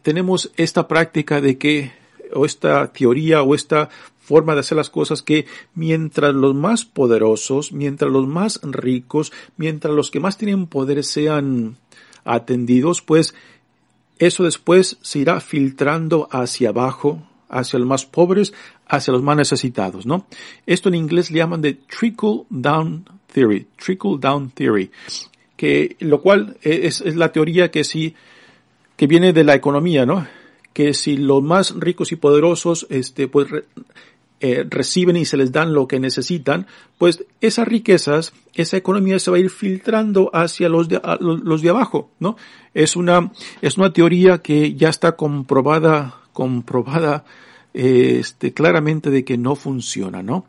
tenemos 0.02 0.50
esta 0.56 0.88
práctica 0.88 1.42
de 1.42 1.58
que, 1.58 1.92
o 2.32 2.46
esta 2.46 2.90
teoría 2.92 3.42
o 3.42 3.54
esta 3.54 3.90
forma 4.20 4.54
de 4.54 4.60
hacer 4.60 4.76
las 4.76 4.88
cosas 4.88 5.22
que 5.22 5.44
mientras 5.74 6.34
los 6.34 6.54
más 6.54 6.86
poderosos, 6.86 7.72
mientras 7.72 8.10
los 8.10 8.26
más 8.26 8.58
ricos, 8.62 9.34
mientras 9.58 9.92
los 9.92 10.10
que 10.10 10.18
más 10.18 10.38
tienen 10.38 10.66
poder 10.66 11.04
sean 11.04 11.76
atendidos, 12.24 13.02
pues 13.02 13.34
eso 14.18 14.44
después 14.44 14.96
se 15.02 15.18
irá 15.18 15.40
filtrando 15.40 16.26
hacia 16.32 16.70
abajo 16.70 17.22
hacia 17.48 17.78
los 17.78 17.88
más 17.88 18.06
pobres, 18.06 18.52
hacia 18.86 19.12
los 19.12 19.22
más 19.22 19.36
necesitados, 19.36 20.06
¿no? 20.06 20.26
Esto 20.66 20.88
en 20.88 20.96
inglés 20.96 21.30
llaman 21.30 21.62
de 21.62 21.74
trickle 21.74 22.44
down 22.50 23.04
theory, 23.32 23.66
trickle 23.76 24.16
down 24.18 24.50
theory, 24.50 24.90
que 25.56 25.96
lo 26.00 26.20
cual 26.20 26.56
es, 26.62 27.00
es 27.00 27.16
la 27.16 27.32
teoría 27.32 27.70
que 27.70 27.84
sí, 27.84 28.14
que 28.96 29.06
viene 29.06 29.32
de 29.32 29.44
la 29.44 29.54
economía, 29.54 30.06
¿no? 30.06 30.26
Que 30.72 30.94
si 30.94 31.16
los 31.16 31.42
más 31.42 31.74
ricos 31.76 32.12
y 32.12 32.16
poderosos, 32.16 32.86
este, 32.90 33.28
pues, 33.28 33.48
eh, 34.38 34.66
reciben 34.68 35.16
y 35.16 35.24
se 35.24 35.38
les 35.38 35.50
dan 35.50 35.72
lo 35.72 35.88
que 35.88 35.98
necesitan, 35.98 36.66
pues 36.98 37.24
esas 37.40 37.66
riquezas, 37.66 38.34
esa 38.52 38.76
economía 38.76 39.18
se 39.18 39.30
va 39.30 39.38
a 39.38 39.40
ir 39.40 39.48
filtrando 39.48 40.30
hacia 40.34 40.68
los 40.68 40.90
de, 40.90 41.00
los 41.20 41.62
de 41.62 41.70
abajo, 41.70 42.10
¿no? 42.20 42.36
Es 42.74 42.96
una, 42.96 43.32
es 43.62 43.78
una 43.78 43.94
teoría 43.94 44.42
que 44.42 44.74
ya 44.74 44.90
está 44.90 45.16
comprobada 45.16 46.20
comprobada 46.36 47.24
este, 47.72 48.52
claramente 48.52 49.08
de 49.08 49.24
que 49.24 49.38
no 49.38 49.56
funciona, 49.56 50.22
¿no? 50.22 50.44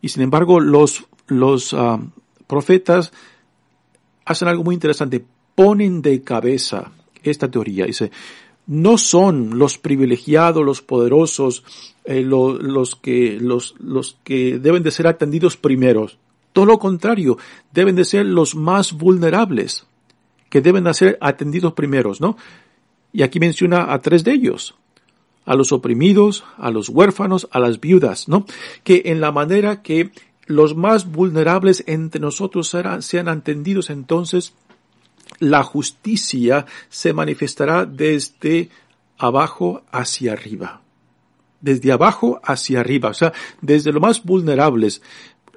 Y 0.00 0.10
sin 0.10 0.22
embargo, 0.22 0.60
los, 0.60 1.06
los 1.26 1.74
ah, 1.74 2.00
profetas 2.46 3.12
hacen 4.24 4.46
algo 4.46 4.62
muy 4.62 4.76
interesante, 4.76 5.24
ponen 5.56 6.02
de 6.02 6.22
cabeza 6.22 6.92
esta 7.24 7.50
teoría. 7.50 7.84
Dice, 7.86 8.12
no 8.68 8.96
son 8.96 9.58
los 9.58 9.76
privilegiados, 9.76 10.64
los 10.64 10.82
poderosos, 10.82 11.64
eh, 12.04 12.22
los, 12.22 12.94
que, 12.94 13.40
los, 13.40 13.74
los 13.80 14.16
que 14.22 14.60
deben 14.60 14.84
de 14.84 14.92
ser 14.92 15.08
atendidos 15.08 15.56
primeros. 15.56 16.16
Todo 16.52 16.66
lo 16.66 16.78
contrario, 16.78 17.38
deben 17.72 17.96
de 17.96 18.04
ser 18.04 18.24
los 18.24 18.54
más 18.54 18.92
vulnerables, 18.92 19.84
que 20.48 20.60
deben 20.60 20.84
de 20.84 20.94
ser 20.94 21.18
atendidos 21.20 21.72
primeros, 21.72 22.20
¿no? 22.20 22.36
Y 23.12 23.22
aquí 23.22 23.40
menciona 23.40 23.92
a 23.92 23.98
tres 24.00 24.22
de 24.22 24.32
ellos 24.32 24.76
a 25.44 25.54
los 25.54 25.72
oprimidos, 25.72 26.44
a 26.56 26.70
los 26.70 26.88
huérfanos, 26.88 27.48
a 27.50 27.60
las 27.60 27.80
viudas, 27.80 28.28
¿no? 28.28 28.46
Que 28.82 29.02
en 29.06 29.20
la 29.20 29.32
manera 29.32 29.82
que 29.82 30.10
los 30.46 30.74
más 30.76 31.10
vulnerables 31.10 31.84
entre 31.86 32.20
nosotros 32.20 32.74
sean 33.00 33.28
entendidos, 33.28 33.90
entonces 33.90 34.54
la 35.38 35.62
justicia 35.62 36.66
se 36.88 37.12
manifestará 37.12 37.86
desde 37.86 38.68
abajo 39.18 39.82
hacia 39.90 40.32
arriba. 40.32 40.80
Desde 41.60 41.92
abajo 41.92 42.40
hacia 42.44 42.80
arriba, 42.80 43.10
o 43.10 43.14
sea, 43.14 43.32
desde 43.60 43.92
los 43.92 44.02
más 44.02 44.22
vulnerables. 44.22 45.02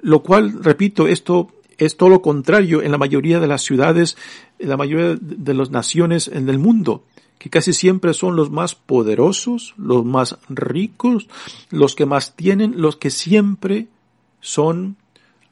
lo 0.00 0.22
cual, 0.22 0.62
repito, 0.62 1.08
esto 1.08 1.48
es 1.76 1.96
todo 1.96 2.08
lo 2.08 2.22
contrario 2.22 2.82
en 2.82 2.92
la 2.92 2.98
mayoría 2.98 3.40
de 3.40 3.48
las 3.48 3.62
ciudades, 3.62 4.16
en 4.58 4.68
la 4.68 4.76
mayoría 4.76 5.16
de 5.20 5.54
las 5.54 5.70
naciones 5.70 6.28
en 6.28 6.48
el 6.48 6.58
mundo, 6.58 7.04
que 7.38 7.50
casi 7.50 7.72
siempre 7.72 8.14
son 8.14 8.36
los 8.36 8.50
más 8.50 8.74
poderosos, 8.74 9.74
los 9.76 10.04
más 10.04 10.38
ricos, 10.48 11.28
los 11.70 11.94
que 11.94 12.06
más 12.06 12.34
tienen, 12.36 12.80
los 12.80 12.96
que 12.96 13.10
siempre 13.10 13.86
son 14.40 14.96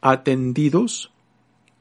atendidos 0.01 1.11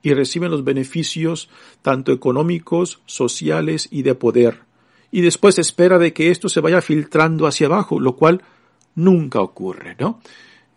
y 0.01 0.13
reciben 0.13 0.51
los 0.51 0.63
beneficios 0.63 1.49
tanto 1.81 2.11
económicos, 2.11 3.01
sociales 3.05 3.87
y 3.91 4.03
de 4.03 4.15
poder. 4.15 4.61
Y 5.11 5.21
después 5.21 5.57
espera 5.57 5.97
de 5.97 6.13
que 6.13 6.29
esto 6.29 6.49
se 6.49 6.61
vaya 6.61 6.81
filtrando 6.81 7.47
hacia 7.47 7.67
abajo, 7.67 7.99
lo 7.99 8.15
cual 8.15 8.43
nunca 8.93 9.41
ocurre, 9.41 9.95
¿no? 9.99 10.19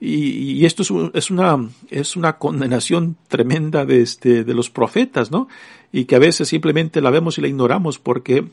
Y, 0.01 0.65
esto 0.65 0.83
es, 1.13 1.31
una, 1.31 1.69
es 1.91 2.15
una 2.15 2.39
condenación 2.39 3.17
tremenda 3.27 3.85
de, 3.85 4.01
este, 4.01 4.45
de 4.45 4.55
los 4.55 4.71
profetas, 4.71 5.33
¿no? 5.33 5.49
Y 5.91 6.05
que 6.05 6.15
a 6.15 6.21
veces 6.21 6.49
simplemente 6.49 7.01
la 7.01 7.11
vemos 7.11 7.37
y 7.37 7.41
la 7.41 7.49
ignoramos 7.49 7.99
porque 7.99 8.47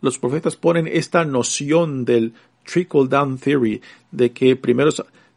los 0.00 0.18
profetas 0.18 0.56
ponen 0.56 0.86
esta 0.86 1.24
noción 1.24 2.04
del 2.04 2.34
trickle 2.64 3.08
down 3.08 3.38
theory, 3.38 3.80
de 4.10 4.32
que 4.32 4.56
primero 4.56 4.90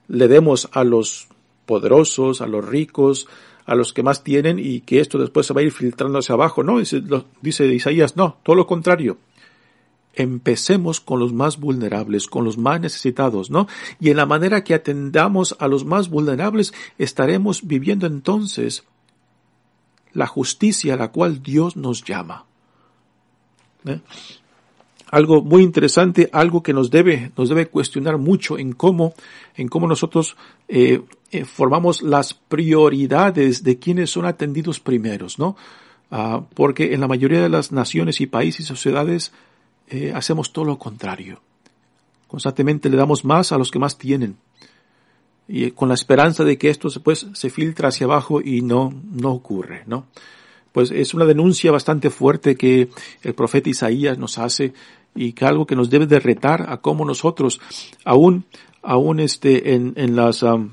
le 0.07 0.27
demos 0.27 0.69
a 0.71 0.83
los 0.83 1.27
poderosos, 1.65 2.41
a 2.41 2.47
los 2.47 2.65
ricos, 2.65 3.27
a 3.65 3.75
los 3.75 3.93
que 3.93 4.03
más 4.03 4.23
tienen 4.23 4.57
y 4.57 4.81
que 4.81 4.99
esto 4.99 5.19
después 5.19 5.45
se 5.45 5.53
va 5.53 5.61
a 5.61 5.63
ir 5.63 5.71
filtrando 5.71 6.17
hacia 6.17 6.33
abajo. 6.33 6.63
No, 6.63 6.79
dice, 7.41 7.67
Isaías, 7.67 8.15
no, 8.17 8.37
todo 8.43 8.55
lo 8.55 8.67
contrario 8.67 9.17
empecemos 10.15 10.99
con 10.99 11.19
los 11.19 11.31
más 11.31 11.59
vulnerables, 11.59 12.27
con 12.27 12.43
los 12.43 12.57
más 12.57 12.81
necesitados, 12.81 13.49
¿no? 13.51 13.67
Y 14.01 14.09
en 14.09 14.17
la 14.17 14.25
manera 14.25 14.63
que 14.63 14.73
atendamos 14.73 15.55
a 15.59 15.67
los 15.67 15.85
más 15.85 16.09
vulnerables, 16.09 16.73
estaremos 16.97 17.65
viviendo 17.65 18.05
entonces 18.05 18.83
la 20.11 20.27
justicia 20.27 20.95
a 20.95 20.97
la 20.97 21.11
cual 21.11 21.41
Dios 21.41 21.77
nos 21.77 22.03
llama. 22.03 22.45
¿Eh? 23.85 24.01
Algo 25.11 25.41
muy 25.41 25.63
interesante, 25.63 26.29
algo 26.31 26.61
que 26.61 26.73
nos 26.73 26.91
debe, 26.91 27.31
nos 27.35 27.49
debe 27.49 27.67
cuestionar 27.67 28.17
mucho 28.17 28.57
en 28.57 28.73
cómo, 28.73 29.13
en 29.55 29.67
cómo 29.67 29.87
nosotros 29.87 30.37
eh, 30.67 31.01
eh, 31.31 31.45
formamos 31.45 32.01
las 32.01 32.33
prioridades 32.33 33.63
de 33.63 33.79
quienes 33.79 34.11
son 34.11 34.25
atendidos 34.25 34.79
primeros, 34.79 35.39
¿no? 35.39 35.55
Ah, 36.11 36.43
porque 36.55 36.93
en 36.93 37.01
la 37.01 37.07
mayoría 37.07 37.41
de 37.41 37.49
las 37.49 37.71
naciones 37.71 38.19
y 38.19 38.25
países 38.25 38.61
y 38.61 38.63
sociedades 38.63 39.31
eh, 39.89 40.11
hacemos 40.13 40.51
todo 40.51 40.65
lo 40.65 40.79
contrario. 40.79 41.39
Constantemente 42.27 42.89
le 42.89 42.97
damos 42.97 43.25
más 43.25 43.51
a 43.51 43.57
los 43.57 43.71
que 43.71 43.79
más 43.79 43.97
tienen. 43.97 44.37
Y 45.47 45.65
eh, 45.65 45.71
con 45.73 45.89
la 45.89 45.95
esperanza 45.95 46.43
de 46.43 46.57
que 46.57 46.69
esto 46.69 46.89
pues, 47.03 47.27
se 47.33 47.49
filtra 47.49 47.89
hacia 47.89 48.05
abajo 48.05 48.41
y 48.41 48.61
no, 48.61 48.93
no 49.11 49.31
ocurre, 49.31 49.83
¿no? 49.85 50.07
Pues 50.71 50.91
es 50.91 51.15
una 51.15 51.25
denuncia 51.25 51.71
bastante 51.71 52.11
fuerte 52.11 52.55
que 52.55 52.89
el 53.23 53.33
profeta 53.33 53.69
Isaías 53.69 54.19
nos 54.19 54.37
hace 54.37 54.73
y 55.19 55.33
que 55.33 55.43
algo 55.43 55.67
que 55.67 55.75
nos 55.75 55.89
debe 55.89 56.07
de 56.07 56.21
retar 56.21 56.67
a 56.69 56.77
cómo 56.77 57.03
nosotros, 57.03 57.59
aún, 58.05 58.45
aún 58.81 59.19
este, 59.19 59.73
en, 59.73 59.91
en 59.97 60.15
las, 60.15 60.43
en 60.43 60.71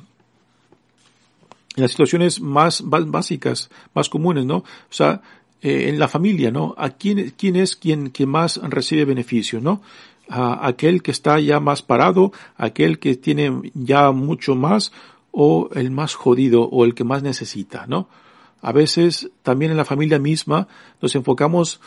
las 1.75 1.91
situaciones 1.91 2.41
más, 2.41 2.85
básicas, 2.85 3.71
más 3.93 4.09
comunes, 4.09 4.47
¿no? 4.47 4.59
O 4.59 4.65
sea, 4.91 5.21
eh, 5.62 5.88
en 5.88 5.99
la 5.99 6.07
familia, 6.07 6.53
¿no? 6.53 6.76
¿A 6.79 6.91
quién, 6.91 7.35
quién 7.37 7.57
es 7.57 7.75
quien 7.75 8.11
que 8.11 8.25
más 8.25 8.61
recibe 8.62 9.05
beneficios, 9.05 9.65
¿no? 9.65 9.83
A 10.29 10.65
aquel 10.69 11.03
que 11.03 11.11
está 11.11 11.41
ya 11.41 11.59
más 11.59 11.83
parado, 11.83 12.31
aquel 12.57 13.00
que 13.00 13.17
tiene 13.17 13.73
ya 13.75 14.12
mucho 14.12 14.55
más, 14.55 14.93
o 15.33 15.71
el 15.75 15.91
más 15.91 16.15
jodido, 16.15 16.62
o 16.62 16.85
el 16.85 16.95
que 16.95 17.03
más 17.03 17.21
necesita, 17.25 17.87
¿no? 17.88 18.09
A 18.62 18.71
veces 18.71 19.29
también 19.43 19.73
en 19.73 19.76
la 19.76 19.85
familia 19.85 20.21
misma 20.21 20.69
nos 21.03 21.17
enfocamos 21.17 21.81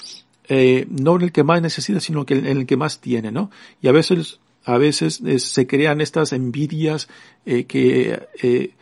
eh, 0.50 0.88
no 0.90 1.16
en 1.16 1.22
el 1.22 1.32
que 1.32 1.44
más 1.44 1.62
necesita, 1.62 2.00
sino 2.00 2.26
que 2.26 2.34
en 2.34 2.46
el 2.46 2.66
que 2.66 2.76
más 2.76 3.00
tiene, 3.00 3.32
¿no? 3.32 3.52
Y 3.82 3.88
a 3.88 3.92
veces, 3.92 4.40
a 4.66 4.78
veces 4.78 5.22
eh, 5.26 5.40
se 5.40 5.68
crean 5.68 6.02
estas 6.02 6.34
envidias 6.34 7.08
eh, 7.46 7.66
que 7.66 8.28
eh, 8.42 8.74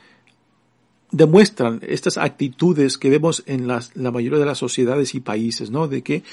demuestran 1.11 1.81
estas 1.83 2.17
actitudes 2.17 2.97
que 2.97 3.09
vemos 3.09 3.43
en 3.45 3.67
la 3.67 4.11
mayoría 4.11 4.39
de 4.39 4.45
las 4.45 4.57
sociedades 4.57 5.13
y 5.13 5.19
países, 5.19 5.69
¿no? 5.69 5.87
De 5.87 6.01
que 6.01 6.23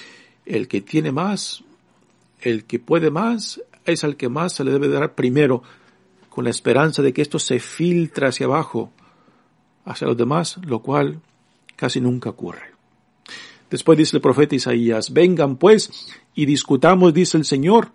el 0.47 0.69
que 0.69 0.81
tiene 0.81 1.11
más, 1.11 1.65
el 2.41 2.65
que 2.65 2.79
puede 2.79 3.11
más, 3.11 3.61
es 3.85 4.05
al 4.05 4.17
que 4.17 4.29
más 4.29 4.53
se 4.55 4.65
le 4.65 4.71
debe 4.71 4.89
dar 4.89 5.15
primero, 5.15 5.63
con 6.29 6.45
la 6.45 6.51
esperanza 6.51 7.03
de 7.03 7.13
que 7.13 7.23
esto 7.23 7.39
se 7.39 7.61
filtre 7.61 8.27
hacia 8.27 8.47
abajo, 8.47 8.91
hacia 9.85 10.07
los 10.07 10.17
demás, 10.17 10.59
lo 10.65 10.81
cual 10.81 11.21
casi 11.77 12.01
nunca 12.01 12.31
ocurre. 12.31 12.74
Después 13.71 13.99
dice 13.99 14.17
el 14.17 14.23
profeta 14.23 14.55
Isaías, 14.55 15.13
vengan 15.13 15.57
pues 15.57 16.09
y 16.35 16.47
discutamos, 16.47 17.15
dice 17.15 17.37
el 17.37 17.45
Señor, 17.45 17.93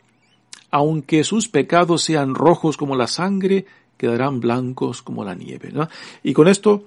aunque 0.71 1.23
sus 1.23 1.47
pecados 1.47 2.03
sean 2.03 2.35
rojos 2.35 2.77
como 2.77 2.95
la 2.95 3.07
sangre, 3.07 3.65
quedarán 3.97 4.39
blancos 4.39 5.01
como 5.01 5.23
la 5.23 5.35
nieve. 5.35 5.71
¿no? 5.71 5.89
Y 6.23 6.33
con 6.33 6.47
esto, 6.47 6.85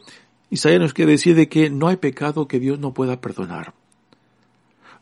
Isaías 0.50 0.80
nos 0.80 0.94
quiere 0.94 1.12
decir 1.12 1.34
de 1.34 1.48
que 1.48 1.70
no 1.70 1.88
hay 1.88 1.96
pecado 1.96 2.48
que 2.48 2.60
Dios 2.60 2.78
no 2.78 2.92
pueda 2.92 3.20
perdonar. 3.20 3.74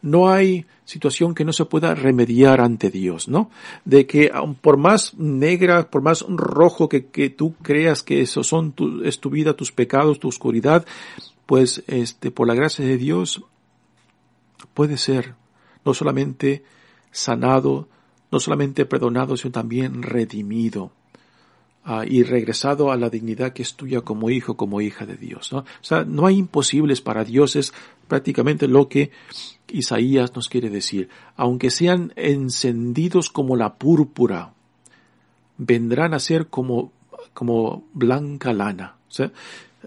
No 0.03 0.31
hay 0.31 0.65
situación 0.85 1.35
que 1.35 1.45
no 1.45 1.53
se 1.53 1.67
pueda 1.67 1.95
remediar 1.95 2.61
ante 2.61 2.91
Dios, 2.91 3.29
¿no? 3.29 3.51
De 3.85 4.07
que 4.07 4.33
por 4.63 4.79
más 4.79 5.13
negra, 5.15 5.91
por 5.91 6.01
más 6.01 6.25
rojo 6.27 6.89
que, 6.89 7.07
que 7.07 7.29
tú 7.29 7.55
creas 7.61 8.03
que 8.03 8.23
eso 8.23 8.43
son 8.43 8.73
tu, 8.73 9.05
es 9.05 9.21
tu 9.21 9.29
vida, 9.29 9.53
tus 9.53 9.73
pecados, 9.73 10.19
tu 10.19 10.29
oscuridad, 10.29 10.87
pues 11.45 11.85
este, 11.87 12.31
por 12.31 12.49
la 12.49 12.55
gracia 12.55 12.85
de 12.85 12.97
Dios 12.97 13.43
puede 14.75 14.97
ser 14.97 15.35
no 15.85 15.95
solamente 15.95 16.63
sanado, 17.11 17.89
no 18.31 18.41
solamente 18.41 18.87
perdonado, 18.87 19.37
sino 19.37 19.53
también 19.53 20.03
redimido. 20.03 20.93
Ah, 21.83 22.05
y 22.07 22.23
regresado 22.25 22.93
a 22.93 22.97
la 22.97 23.09
dignidad 23.09 23.55
que 23.55 23.63
es 23.63 23.75
tuya 23.75 24.03
como 24.03 24.29
hijo, 24.29 24.55
como 24.55 24.83
hija 24.83 25.07
de 25.07 25.17
Dios. 25.17 25.51
¿no? 25.51 25.61
O 25.61 25.65
sea, 25.81 26.05
no 26.05 26.27
hay 26.27 26.37
imposibles 26.37 27.01
para 27.01 27.25
Dios, 27.25 27.57
es 27.57 27.73
prácticamente 28.07 28.69
lo 28.69 28.89
que 28.89 29.11
Isaías 29.69 30.35
nos 30.37 30.49
quiere 30.49 30.69
decir. 30.69 31.09
Aunque 31.37 31.71
sean 31.71 32.13
encendidos 32.17 33.31
como 33.31 33.57
la 33.57 33.77
púrpura, 33.77 34.53
vendrán 35.57 36.13
a 36.13 36.19
ser 36.19 36.49
como, 36.49 36.93
como 37.33 37.85
blanca 37.95 38.53
lana. 38.53 38.97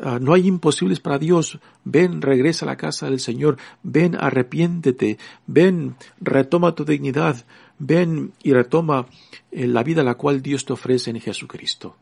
Ah, 0.02 0.20
no 0.20 0.34
hay 0.34 0.48
imposibles 0.48 1.00
para 1.00 1.20
Dios. 1.20 1.60
Ven, 1.84 2.22
regresa 2.22 2.66
a 2.66 2.70
la 2.70 2.78
casa 2.78 3.10
del 3.10 3.20
Señor. 3.20 3.58
Ven, 3.84 4.16
arrepiéntete. 4.16 5.18
Ven, 5.48 5.96
retoma 6.22 6.76
tu 6.76 6.86
dignidad 6.86 7.44
ven 7.80 8.34
y 8.44 8.54
retoma 8.54 9.08
eh, 9.52 9.68
la 9.68 9.84
vida 9.84 10.04
la 10.04 10.16
cual 10.16 10.42
Dios 10.42 10.66
te 10.66 10.74
ofrece 10.74 11.12
en 11.12 11.20
Jesucristo. 11.20 11.96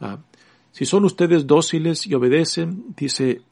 Ah, 0.00 0.18
si 0.72 0.84
son 0.86 1.04
ustedes 1.04 1.46
dóciles 1.46 2.06
y 2.06 2.14
obedecen, 2.14 2.94
dice 2.96 3.42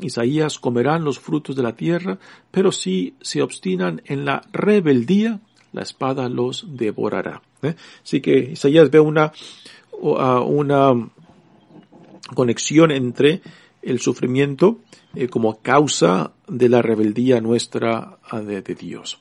Isaías, 0.00 0.58
comerán 0.58 1.04
los 1.04 1.18
frutos 1.18 1.56
de 1.56 1.62
la 1.62 1.74
tierra, 1.74 2.18
pero 2.50 2.72
si 2.72 3.14
se 3.20 3.42
obstinan 3.42 4.00
en 4.04 4.24
la 4.24 4.42
rebeldía, 4.52 5.40
la 5.72 5.82
espada 5.82 6.28
los 6.28 6.66
devorará. 6.68 7.42
¿eh? 7.62 7.74
Así 8.02 8.20
que 8.20 8.38
Isaías 8.52 8.90
ve 8.90 9.00
una, 9.00 9.32
una 10.00 10.92
conexión 12.32 12.90
entre 12.90 13.42
el 13.82 14.00
sufrimiento 14.00 14.78
eh, 15.14 15.28
como 15.28 15.60
causa 15.60 16.32
de 16.46 16.68
la 16.68 16.82
rebeldía 16.82 17.40
nuestra 17.40 18.18
ah, 18.30 18.40
de 18.40 18.62
Dios. 18.62 19.20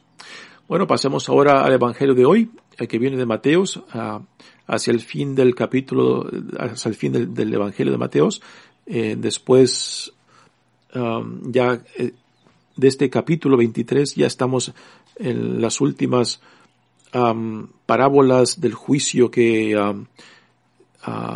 Bueno, 0.71 0.88
pasemos 0.88 1.28
ahora 1.28 1.65
al 1.65 1.74
Evangelio 1.74 2.15
de 2.15 2.26
hoy, 2.26 2.50
el 2.78 2.88
que 2.88 2.97
viene 2.97 3.17
de 3.17 3.26
Mateos, 3.26 3.84
hacia 4.67 4.93
el 4.93 5.02
fin 5.02 5.36
del 5.36 5.54
capítulo, 5.54 6.26
hacia 6.58 6.88
el 6.88 6.95
fin 6.95 7.34
del, 7.34 7.54
Evangelio 7.54 7.91
de 7.91 7.97
Mateos. 7.97 8.41
Eh, 8.86 9.17
después, 9.19 10.13
ya 10.93 11.82
eh, 11.97 12.13
de 12.78 12.88
este 12.88 13.10
capítulo 13.10 13.58
23, 13.58 14.15
ya 14.15 14.28
estamos 14.28 14.71
en 15.17 15.62
las 15.62 15.82
últimas 15.82 16.39
parábolas 17.86 18.62
del 18.62 18.74
juicio 18.74 19.30
que 19.30 19.76
um, 19.76 20.06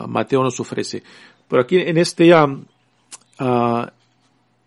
Mateo 0.07 0.43
nos 0.43 0.61
ofrece. 0.61 1.03
Pero 1.47 1.61
aquí 1.61 1.77
en 1.77 1.97
este, 1.97 2.33
uh, 2.33 2.65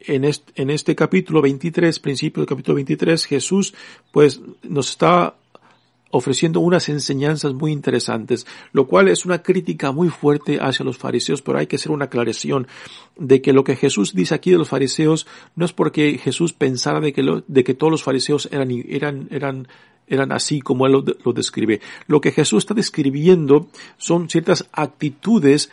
en 0.01 0.71
este, 0.71 0.95
capítulo 0.95 1.43
23, 1.43 1.99
principio 1.99 2.41
del 2.41 2.49
capítulo 2.49 2.77
23, 2.77 3.25
Jesús 3.25 3.75
pues 4.13 4.41
nos 4.63 4.91
está 4.91 5.35
ofreciendo 6.11 6.61
unas 6.61 6.89
enseñanzas 6.89 7.53
muy 7.53 7.71
interesantes, 7.71 8.47
lo 8.73 8.87
cual 8.87 9.09
es 9.09 9.27
una 9.27 9.43
crítica 9.43 9.93
muy 9.93 10.09
fuerte 10.09 10.59
hacia 10.59 10.85
los 10.85 10.97
fariseos, 10.97 11.43
pero 11.43 11.59
hay 11.59 11.67
que 11.67 11.77
hacer 11.77 11.93
una 11.93 12.07
aclaración 12.07 12.67
de 13.17 13.43
que 13.43 13.53
lo 13.53 13.63
que 13.63 13.77
Jesús 13.77 14.15
dice 14.15 14.35
aquí 14.35 14.51
de 14.51 14.57
los 14.57 14.71
fariseos 14.71 15.27
no 15.55 15.67
es 15.67 15.75
porque 15.75 16.17
Jesús 16.17 16.55
pensara 16.55 17.01
de 17.01 17.13
que, 17.13 17.43
de 17.47 17.65
que 17.65 17.75
todos 17.75 17.91
los 17.91 18.03
fariseos 18.03 18.49
eran, 18.51 18.71
eran, 18.89 19.29
eran, 19.31 19.69
eran 20.07 20.33
así 20.33 20.61
como 20.61 20.87
él 20.87 20.93
lo 20.93 21.33
describe. 21.35 21.83
Lo 22.07 22.23
que 22.23 22.33
Jesús 22.33 22.63
está 22.63 22.73
describiendo 22.73 23.69
son 23.99 24.31
ciertas 24.31 24.67
actitudes 24.73 25.71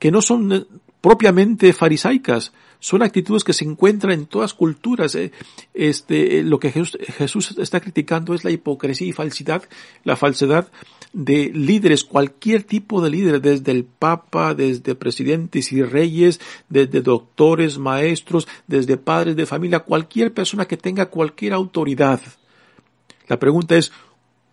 que 0.00 0.10
no 0.10 0.20
son 0.20 0.66
propiamente 1.00 1.72
farisaicas. 1.72 2.52
Son 2.80 3.02
actitudes 3.02 3.44
que 3.44 3.52
se 3.52 3.64
encuentran 3.64 4.14
en 4.14 4.26
todas 4.26 4.54
culturas. 4.54 5.14
Eh, 5.14 5.32
este, 5.74 6.38
eh, 6.38 6.42
lo 6.42 6.58
que 6.58 6.72
Jesús, 6.72 6.98
Jesús 7.16 7.54
está 7.58 7.80
criticando 7.80 8.34
es 8.34 8.42
la 8.42 8.50
hipocresía 8.50 9.06
y 9.06 9.12
falsidad, 9.12 9.62
la 10.02 10.16
falsedad 10.16 10.68
de 11.12 11.50
líderes, 11.52 12.04
cualquier 12.04 12.62
tipo 12.62 13.02
de 13.02 13.10
líder, 13.10 13.42
desde 13.42 13.72
el 13.72 13.84
Papa, 13.84 14.54
desde 14.54 14.94
presidentes 14.94 15.72
y 15.72 15.82
reyes, 15.82 16.40
desde 16.68 17.02
doctores, 17.02 17.78
maestros, 17.78 18.48
desde 18.66 18.96
padres 18.96 19.36
de 19.36 19.46
familia, 19.46 19.80
cualquier 19.80 20.32
persona 20.32 20.66
que 20.66 20.76
tenga 20.76 21.06
cualquier 21.06 21.52
autoridad. 21.52 22.20
La 23.28 23.38
pregunta 23.38 23.76
es, 23.76 23.92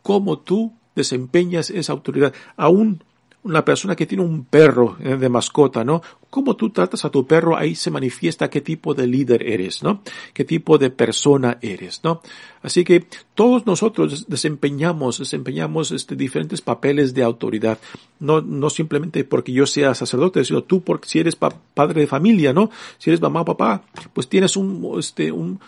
¿cómo 0.01 0.39
tú 0.39 0.73
desempeñas 0.95 1.69
esa 1.69 1.93
autoridad? 1.93 2.33
Aún 2.57 3.03
una 3.47 3.63
persona 3.63 3.95
que 3.95 4.05
tiene 4.05 4.23
un 4.23 4.43
perro 4.45 4.97
eh, 4.99 5.15
de 5.15 5.29
mascota, 5.29 5.83
¿no? 5.83 6.01
Cómo 6.29 6.55
tú 6.57 6.69
tratas 6.69 7.05
a 7.05 7.09
tu 7.09 7.25
perro, 7.25 7.55
ahí 7.55 7.75
se 7.75 7.89
manifiesta 7.89 8.49
qué 8.49 8.59
tipo 8.59 8.93
de 8.93 9.07
líder 9.07 9.47
eres, 9.47 9.81
¿no? 9.81 10.01
Qué 10.33 10.43
tipo 10.43 10.77
de 10.77 10.89
persona 10.89 11.57
eres, 11.61 12.01
¿no? 12.03 12.21
Así 12.61 12.83
que 12.83 13.07
todos 13.33 13.65
nosotros 13.65 14.25
desempeñamos, 14.27 15.19
desempeñamos 15.19 15.91
este, 15.91 16.15
diferentes 16.15 16.61
papeles 16.61 17.13
de 17.13 17.23
autoridad. 17.23 17.79
No, 18.19 18.41
no 18.41 18.69
simplemente 18.69 19.23
porque 19.23 19.53
yo 19.53 19.65
sea 19.65 19.95
sacerdote, 19.95 20.43
sino 20.43 20.63
tú 20.63 20.81
porque 20.81 21.07
si 21.07 21.19
eres 21.19 21.35
padre 21.37 22.01
de 22.01 22.07
familia, 22.07 22.51
¿no? 22.51 22.69
Si 22.97 23.09
eres 23.09 23.21
mamá, 23.21 23.45
papá, 23.45 23.83
pues 24.13 24.27
tienes 24.27 24.57
un, 24.57 24.95
este, 24.99 25.31
un, 25.31 25.59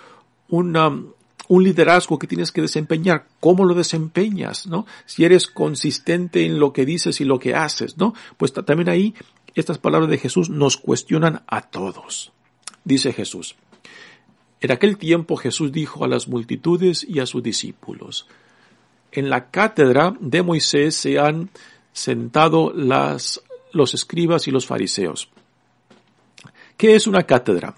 una, 0.50 0.92
un 1.50 1.64
liderazgo 1.64 2.20
que 2.20 2.28
tienes 2.28 2.52
que 2.52 2.62
desempeñar, 2.62 3.26
cómo 3.40 3.66
lo 3.66 3.74
desempeñas, 3.74 4.68
¿no? 4.68 4.86
Si 5.06 5.26
eres 5.26 5.48
consistente 5.48 6.46
en 6.46 6.60
lo 6.60 6.72
que 6.72 6.86
dices 6.86 7.20
y 7.22 7.26
lo 7.26 7.40
que 7.40 7.56
haces, 7.56 7.98
¿no? 7.98 8.14
Pues 8.38 8.54
también 8.54 8.88
ahí 8.88 9.16
estas 9.56 9.80
palabras 9.80 10.12
de 10.12 10.20
Jesús 10.20 10.52
nos 10.52 10.78
cuestionan 10.78 11.42
a 11.48 11.62
todos. 11.62 12.32
Dice 12.84 13.14
Jesús. 13.14 13.56
En 14.62 14.72
aquel 14.72 14.98
tiempo 14.98 15.38
Jesús 15.38 15.72
dijo 15.72 16.06
a 16.06 16.08
las 16.08 16.28
multitudes 16.28 17.04
y 17.04 17.20
a 17.20 17.26
sus 17.26 17.42
discípulos, 17.42 18.28
en 19.12 19.32
la 19.32 19.50
cátedra 19.50 20.14
de 20.20 20.44
Moisés 20.44 20.96
se 20.96 21.18
han 21.18 21.50
sentado 21.94 22.72
las, 22.74 23.42
los 23.74 23.96
escribas 23.96 24.48
y 24.48 24.52
los 24.52 24.68
fariseos. 24.68 25.30
¿Qué 26.78 26.94
es 26.94 27.08
una 27.08 27.24
cátedra? 27.24 27.76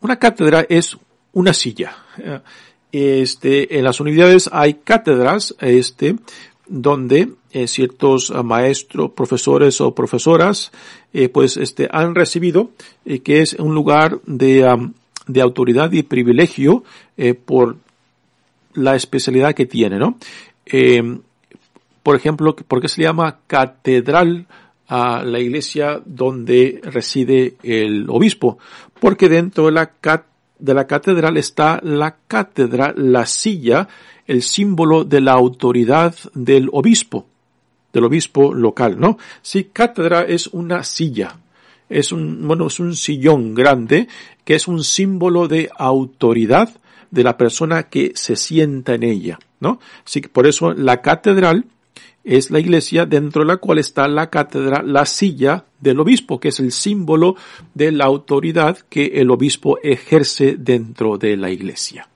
Una 0.00 0.18
cátedra 0.18 0.66
es 0.68 0.98
una 1.32 1.52
silla. 1.52 1.96
Este, 2.92 3.78
en 3.78 3.84
las 3.84 4.00
unidades 4.00 4.48
hay 4.52 4.74
cátedras, 4.74 5.54
este, 5.60 6.16
donde 6.68 7.30
eh, 7.50 7.66
ciertos 7.66 8.30
maestros, 8.44 9.12
profesores 9.12 9.80
o 9.80 9.94
profesoras, 9.94 10.70
eh, 11.12 11.28
pues, 11.28 11.56
este, 11.56 11.88
han 11.90 12.14
recibido, 12.14 12.70
eh, 13.04 13.20
que 13.20 13.40
es 13.40 13.54
un 13.54 13.74
lugar 13.74 14.20
de, 14.26 14.90
de 15.26 15.40
autoridad 15.40 15.92
y 15.92 16.02
privilegio 16.02 16.84
por 17.44 17.76
la 18.74 18.94
especialidad 18.94 19.54
que 19.54 19.66
tiene, 19.66 19.98
¿no? 19.98 20.18
por 22.02 22.16
ejemplo, 22.16 22.54
¿por 22.54 22.80
qué 22.80 22.88
se 22.88 23.02
llama 23.02 23.40
catedral 23.46 24.46
a 24.86 25.24
la 25.24 25.40
iglesia 25.40 26.00
donde 26.04 26.80
reside 26.84 27.56
el 27.62 28.06
obispo? 28.08 28.58
Porque 29.00 29.28
dentro 29.28 29.66
de 29.66 29.72
la 29.72 29.86
catedral 29.86 30.27
de 30.58 30.74
la 30.74 30.86
catedral 30.86 31.36
está 31.36 31.80
la 31.82 32.16
cátedra, 32.26 32.92
la 32.96 33.26
silla, 33.26 33.88
el 34.26 34.42
símbolo 34.42 35.04
de 35.04 35.20
la 35.20 35.32
autoridad 35.32 36.14
del 36.34 36.68
obispo, 36.72 37.26
del 37.92 38.04
obispo 38.04 38.52
local, 38.52 38.98
¿no? 38.98 39.18
Sí, 39.42 39.70
cátedra 39.72 40.22
es 40.22 40.48
una 40.48 40.84
silla, 40.84 41.36
es 41.88 42.12
un, 42.12 42.46
bueno, 42.46 42.66
es 42.66 42.80
un 42.80 42.94
sillón 42.94 43.54
grande 43.54 44.08
que 44.44 44.54
es 44.54 44.68
un 44.68 44.84
símbolo 44.84 45.48
de 45.48 45.70
autoridad 45.76 46.70
de 47.10 47.24
la 47.24 47.36
persona 47.36 47.84
que 47.84 48.12
se 48.14 48.36
sienta 48.36 48.94
en 48.94 49.02
ella, 49.02 49.38
¿no? 49.60 49.80
Así 50.04 50.20
que 50.20 50.28
por 50.28 50.46
eso 50.46 50.74
la 50.74 51.00
catedral 51.00 51.64
es 52.28 52.50
la 52.50 52.60
iglesia 52.60 53.06
dentro 53.06 53.42
de 53.42 53.48
la 53.48 53.56
cual 53.56 53.78
está 53.78 54.06
la 54.06 54.28
cátedra, 54.28 54.82
la 54.82 55.06
silla 55.06 55.64
del 55.80 55.98
obispo, 55.98 56.38
que 56.38 56.48
es 56.48 56.60
el 56.60 56.72
símbolo 56.72 57.36
de 57.72 57.90
la 57.90 58.04
autoridad 58.04 58.78
que 58.90 59.06
el 59.14 59.30
obispo 59.30 59.78
ejerce 59.82 60.56
dentro 60.58 61.16
de 61.16 61.36
la 61.36 61.50
iglesia. 61.50 62.08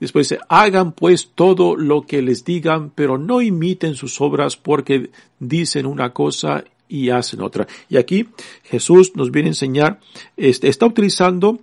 Después 0.00 0.28
dice, 0.28 0.42
hagan 0.48 0.92
pues 0.92 1.30
todo 1.32 1.76
lo 1.76 2.02
que 2.02 2.22
les 2.22 2.44
digan, 2.44 2.90
pero 2.90 3.18
no 3.18 3.40
imiten 3.40 3.94
sus 3.94 4.20
obras 4.20 4.56
porque 4.56 5.10
dicen 5.38 5.86
una 5.86 6.12
cosa 6.12 6.64
y 6.88 7.10
hacen 7.10 7.40
otra. 7.40 7.68
Y 7.88 7.98
aquí 7.98 8.26
Jesús 8.64 9.14
nos 9.14 9.30
viene 9.30 9.50
a 9.50 9.52
enseñar, 9.52 10.00
este, 10.36 10.68
está 10.68 10.86
utilizando 10.86 11.60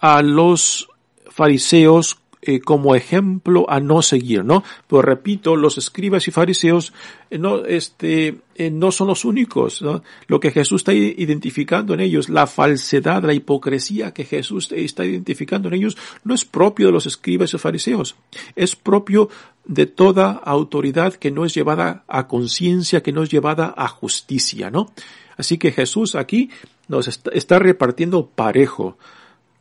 a 0.00 0.22
los 0.22 0.88
fariseos 1.28 2.21
eh, 2.44 2.58
como 2.58 2.96
ejemplo 2.96 3.66
a 3.68 3.78
no 3.78 4.02
seguir, 4.02 4.44
¿no? 4.44 4.64
Pero 4.88 5.00
repito, 5.00 5.54
los 5.54 5.78
escribas 5.78 6.26
y 6.26 6.32
fariseos 6.32 6.92
eh, 7.30 7.38
no, 7.38 7.64
este, 7.64 8.38
eh, 8.56 8.68
no 8.68 8.90
son 8.90 9.06
los 9.06 9.24
únicos, 9.24 9.80
¿no? 9.80 10.02
Lo 10.26 10.40
que 10.40 10.50
Jesús 10.50 10.80
está 10.80 10.92
identificando 10.92 11.94
en 11.94 12.00
ellos, 12.00 12.28
la 12.28 12.48
falsedad, 12.48 13.22
la 13.22 13.32
hipocresía 13.32 14.12
que 14.12 14.24
Jesús 14.24 14.72
está 14.72 15.04
identificando 15.04 15.68
en 15.68 15.74
ellos, 15.74 15.96
no 16.24 16.34
es 16.34 16.44
propio 16.44 16.86
de 16.86 16.92
los 16.92 17.06
escribas 17.06 17.54
y 17.54 17.58
fariseos, 17.58 18.16
es 18.56 18.74
propio 18.74 19.28
de 19.64 19.86
toda 19.86 20.32
autoridad 20.32 21.14
que 21.14 21.30
no 21.30 21.44
es 21.44 21.54
llevada 21.54 22.02
a 22.08 22.26
conciencia, 22.26 23.04
que 23.04 23.12
no 23.12 23.22
es 23.22 23.30
llevada 23.30 23.72
a 23.76 23.86
justicia, 23.86 24.68
¿no? 24.68 24.92
Así 25.36 25.58
que 25.58 25.70
Jesús 25.70 26.16
aquí 26.16 26.50
nos 26.88 27.06
está 27.06 27.60
repartiendo 27.60 28.26
parejo 28.26 28.98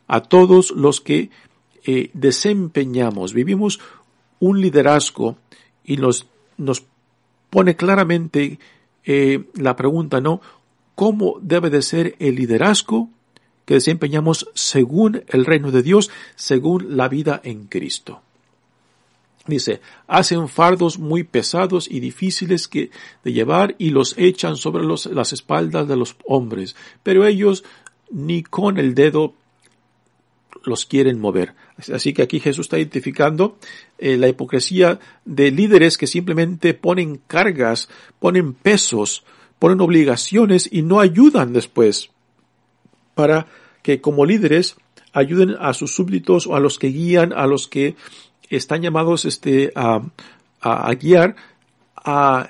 a 0.08 0.22
todos 0.22 0.72
los 0.72 1.00
que 1.00 1.30
eh, 1.86 2.12
desempeñamos, 2.14 3.34
vivimos 3.34 3.80
un 4.40 4.62
liderazgo 4.62 5.38
y 5.84 5.98
nos, 5.98 6.28
nos 6.58 6.84
pone 7.50 7.76
claramente 7.76 8.60
eh, 9.06 9.44
la 9.56 9.76
pregunta, 9.76 10.22
¿no? 10.22 10.42
¿Cómo 10.96 11.38
debe 11.42 11.70
de 11.70 11.82
ser 11.82 12.16
el 12.20 12.36
liderazgo 12.36 13.10
que 13.66 13.76
desempeñamos 13.76 14.50
según 14.54 15.24
el 15.28 15.46
reino 15.46 15.72
de 15.72 15.82
Dios, 15.82 16.12
según 16.36 16.98
la 16.98 17.08
vida 17.08 17.42
en 17.44 17.66
Cristo? 17.66 18.22
Dice, 19.48 19.82
hacen 20.08 20.48
fardos 20.48 21.00
muy 21.00 21.24
pesados 21.24 21.90
y 21.90 22.00
difíciles 22.00 22.68
que, 22.68 22.92
de 23.24 23.34
llevar 23.34 23.76
y 23.80 23.90
los 23.90 24.16
echan 24.18 24.56
sobre 24.56 24.84
los, 24.84 25.08
las 25.08 25.34
espaldas 25.34 25.88
de 25.88 25.96
los 25.96 26.16
hombres, 26.26 26.76
pero 27.02 27.26
ellos 27.26 27.64
ni 28.12 28.44
con 28.44 28.78
el 28.78 28.94
dedo 28.94 29.34
los 30.64 30.86
quieren 30.86 31.20
mover. 31.20 31.56
Así 31.94 32.14
que 32.14 32.22
aquí 32.22 32.40
Jesús 32.40 32.66
está 32.66 32.78
identificando 32.78 33.58
eh, 33.98 34.18
la 34.18 34.28
hipocresía 34.28 35.00
de 35.26 35.52
líderes 35.52 35.98
que 35.98 36.08
simplemente 36.08 36.74
ponen 36.74 37.22
cargas, 37.28 37.90
ponen 38.20 38.54
pesos, 38.54 39.24
ponen 39.60 39.82
obligaciones 39.82 40.70
y 40.72 40.82
no 40.82 41.00
ayudan 41.00 41.54
después 41.54 42.10
para 43.16 43.48
que 43.82 44.02
como 44.02 44.26
líderes 44.26 44.76
ayuden 45.14 45.56
a 45.60 45.74
sus 45.74 45.94
súbditos 45.94 46.48
o 46.48 46.56
a 46.56 46.60
los 46.60 46.80
que 46.80 46.88
guían, 46.88 47.34
a 47.34 47.48
los 47.48 47.68
que 47.68 47.96
están 48.50 48.82
llamados 48.82 49.26
este, 49.26 49.72
a, 49.76 50.02
a, 50.62 50.94
guiar, 50.96 51.36
a, 51.96 52.50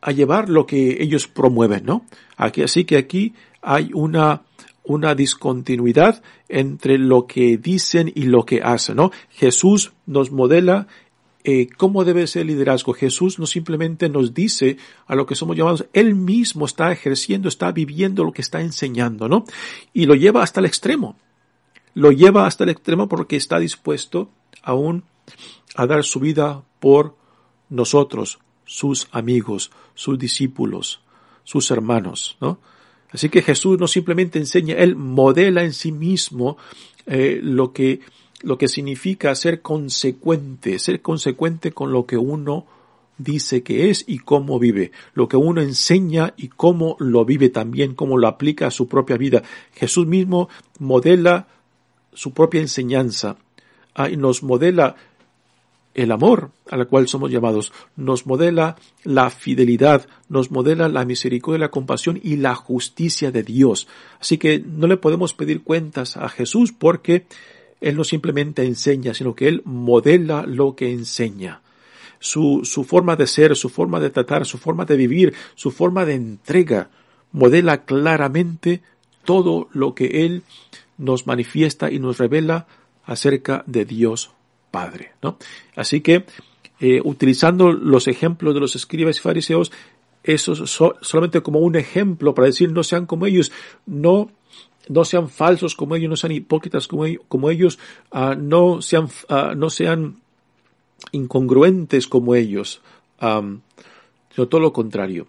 a, 0.00 0.12
llevar 0.12 0.48
lo 0.48 0.66
que 0.66 1.02
ellos 1.02 1.28
promueven, 1.28 1.84
¿no? 1.84 2.04
Aquí, 2.36 2.62
así 2.62 2.84
que 2.84 2.96
aquí 2.96 3.34
hay 3.62 3.90
una 3.94 4.42
una 4.86 5.14
discontinuidad 5.14 6.22
entre 6.48 6.98
lo 6.98 7.26
que 7.26 7.58
dicen 7.58 8.10
y 8.14 8.24
lo 8.24 8.44
que 8.44 8.62
hacen, 8.62 8.96
¿no? 8.96 9.10
Jesús 9.30 9.92
nos 10.06 10.30
modela 10.30 10.86
eh, 11.48 11.68
cómo 11.76 12.04
debe 12.04 12.26
ser 12.26 12.42
el 12.42 12.48
liderazgo. 12.48 12.92
Jesús 12.92 13.38
no 13.38 13.46
simplemente 13.46 14.08
nos 14.08 14.34
dice 14.34 14.78
a 15.06 15.14
lo 15.14 15.26
que 15.26 15.36
somos 15.36 15.56
llamados, 15.56 15.86
Él 15.92 16.14
mismo 16.14 16.66
está 16.66 16.90
ejerciendo, 16.90 17.48
está 17.48 17.70
viviendo 17.70 18.24
lo 18.24 18.32
que 18.32 18.42
está 18.42 18.60
enseñando, 18.60 19.28
¿no? 19.28 19.44
Y 19.92 20.06
lo 20.06 20.16
lleva 20.16 20.42
hasta 20.42 20.58
el 20.58 20.66
extremo. 20.66 21.16
Lo 21.94 22.10
lleva 22.10 22.46
hasta 22.46 22.64
el 22.64 22.70
extremo 22.70 23.08
porque 23.08 23.36
está 23.36 23.58
dispuesto 23.58 24.28
aún 24.62 25.04
a 25.76 25.86
dar 25.86 26.02
su 26.02 26.18
vida 26.18 26.62
por 26.80 27.14
nosotros, 27.68 28.40
sus 28.64 29.08
amigos, 29.12 29.70
sus 29.94 30.18
discípulos, 30.18 31.00
sus 31.44 31.70
hermanos, 31.70 32.36
¿no? 32.40 32.58
Así 33.16 33.30
que 33.30 33.40
Jesús 33.40 33.78
no 33.78 33.88
simplemente 33.88 34.38
enseña, 34.38 34.74
Él 34.74 34.94
modela 34.94 35.64
en 35.64 35.72
sí 35.72 35.90
mismo 35.90 36.58
eh, 37.06 37.40
lo, 37.42 37.72
que, 37.72 38.00
lo 38.42 38.58
que 38.58 38.68
significa 38.68 39.34
ser 39.34 39.62
consecuente, 39.62 40.78
ser 40.78 41.00
consecuente 41.00 41.72
con 41.72 41.92
lo 41.92 42.04
que 42.04 42.18
uno 42.18 42.66
dice 43.16 43.62
que 43.62 43.88
es 43.88 44.04
y 44.06 44.18
cómo 44.18 44.58
vive, 44.58 44.92
lo 45.14 45.28
que 45.28 45.38
uno 45.38 45.62
enseña 45.62 46.34
y 46.36 46.48
cómo 46.48 46.98
lo 47.00 47.24
vive 47.24 47.48
también, 47.48 47.94
cómo 47.94 48.18
lo 48.18 48.28
aplica 48.28 48.66
a 48.66 48.70
su 48.70 48.86
propia 48.86 49.16
vida. 49.16 49.42
Jesús 49.72 50.06
mismo 50.06 50.50
modela 50.78 51.48
su 52.12 52.34
propia 52.34 52.60
enseñanza 52.60 53.38
ah, 53.94 54.10
y 54.10 54.18
nos 54.18 54.42
modela 54.42 54.94
el 55.96 56.12
amor 56.12 56.50
al 56.70 56.86
cual 56.86 57.08
somos 57.08 57.30
llamados, 57.30 57.72
nos 57.96 58.26
modela 58.26 58.76
la 59.02 59.30
fidelidad, 59.30 60.06
nos 60.28 60.50
modela 60.50 60.88
la 60.88 61.04
misericordia, 61.04 61.58
la 61.58 61.70
compasión 61.70 62.20
y 62.22 62.36
la 62.36 62.54
justicia 62.54 63.32
de 63.32 63.42
Dios. 63.42 63.88
Así 64.20 64.36
que 64.36 64.58
no 64.58 64.86
le 64.86 64.98
podemos 64.98 65.32
pedir 65.32 65.62
cuentas 65.62 66.16
a 66.18 66.28
Jesús 66.28 66.72
porque 66.72 67.24
Él 67.80 67.96
no 67.96 68.04
simplemente 68.04 68.64
enseña, 68.64 69.14
sino 69.14 69.34
que 69.34 69.48
Él 69.48 69.62
modela 69.64 70.44
lo 70.46 70.76
que 70.76 70.92
enseña. 70.92 71.62
Su, 72.18 72.60
su 72.64 72.84
forma 72.84 73.16
de 73.16 73.26
ser, 73.26 73.56
su 73.56 73.70
forma 73.70 73.98
de 73.98 74.10
tratar, 74.10 74.44
su 74.44 74.58
forma 74.58 74.84
de 74.84 74.96
vivir, 74.96 75.34
su 75.54 75.70
forma 75.70 76.04
de 76.04 76.14
entrega, 76.14 76.90
modela 77.32 77.84
claramente 77.84 78.82
todo 79.24 79.68
lo 79.72 79.94
que 79.94 80.26
Él 80.26 80.42
nos 80.98 81.26
manifiesta 81.26 81.90
y 81.90 81.98
nos 81.98 82.18
revela 82.18 82.66
acerca 83.06 83.64
de 83.66 83.84
Dios 83.84 84.30
Padre. 84.76 85.12
¿no? 85.22 85.38
Así 85.74 86.02
que, 86.02 86.26
eh, 86.80 87.00
utilizando 87.02 87.72
los 87.72 88.08
ejemplos 88.08 88.52
de 88.52 88.60
los 88.60 88.76
escribas 88.76 89.16
y 89.16 89.20
fariseos, 89.20 89.72
eso 90.22 90.52
es 90.52 90.70
solamente 91.00 91.40
como 91.40 91.60
un 91.60 91.76
ejemplo 91.76 92.34
para 92.34 92.48
decir 92.48 92.70
no 92.72 92.82
sean 92.82 93.06
como 93.06 93.24
ellos, 93.24 93.52
no 93.86 94.30
no 94.88 95.04
sean 95.04 95.30
falsos 95.30 95.74
como 95.74 95.96
ellos, 95.96 96.10
no 96.10 96.16
sean 96.16 96.32
hipócritas 96.32 96.86
como 96.88 97.06
ellos, 97.06 97.22
como 97.28 97.50
ellos 97.50 97.78
uh, 98.12 98.34
no 98.38 98.82
sean 98.82 99.08
uh, 99.30 99.54
no 99.56 99.70
sean 99.70 100.16
incongruentes 101.12 102.06
como 102.06 102.34
ellos, 102.34 102.82
sino 103.18 104.48
todo 104.48 104.60
lo 104.60 104.72
contrario. 104.72 105.26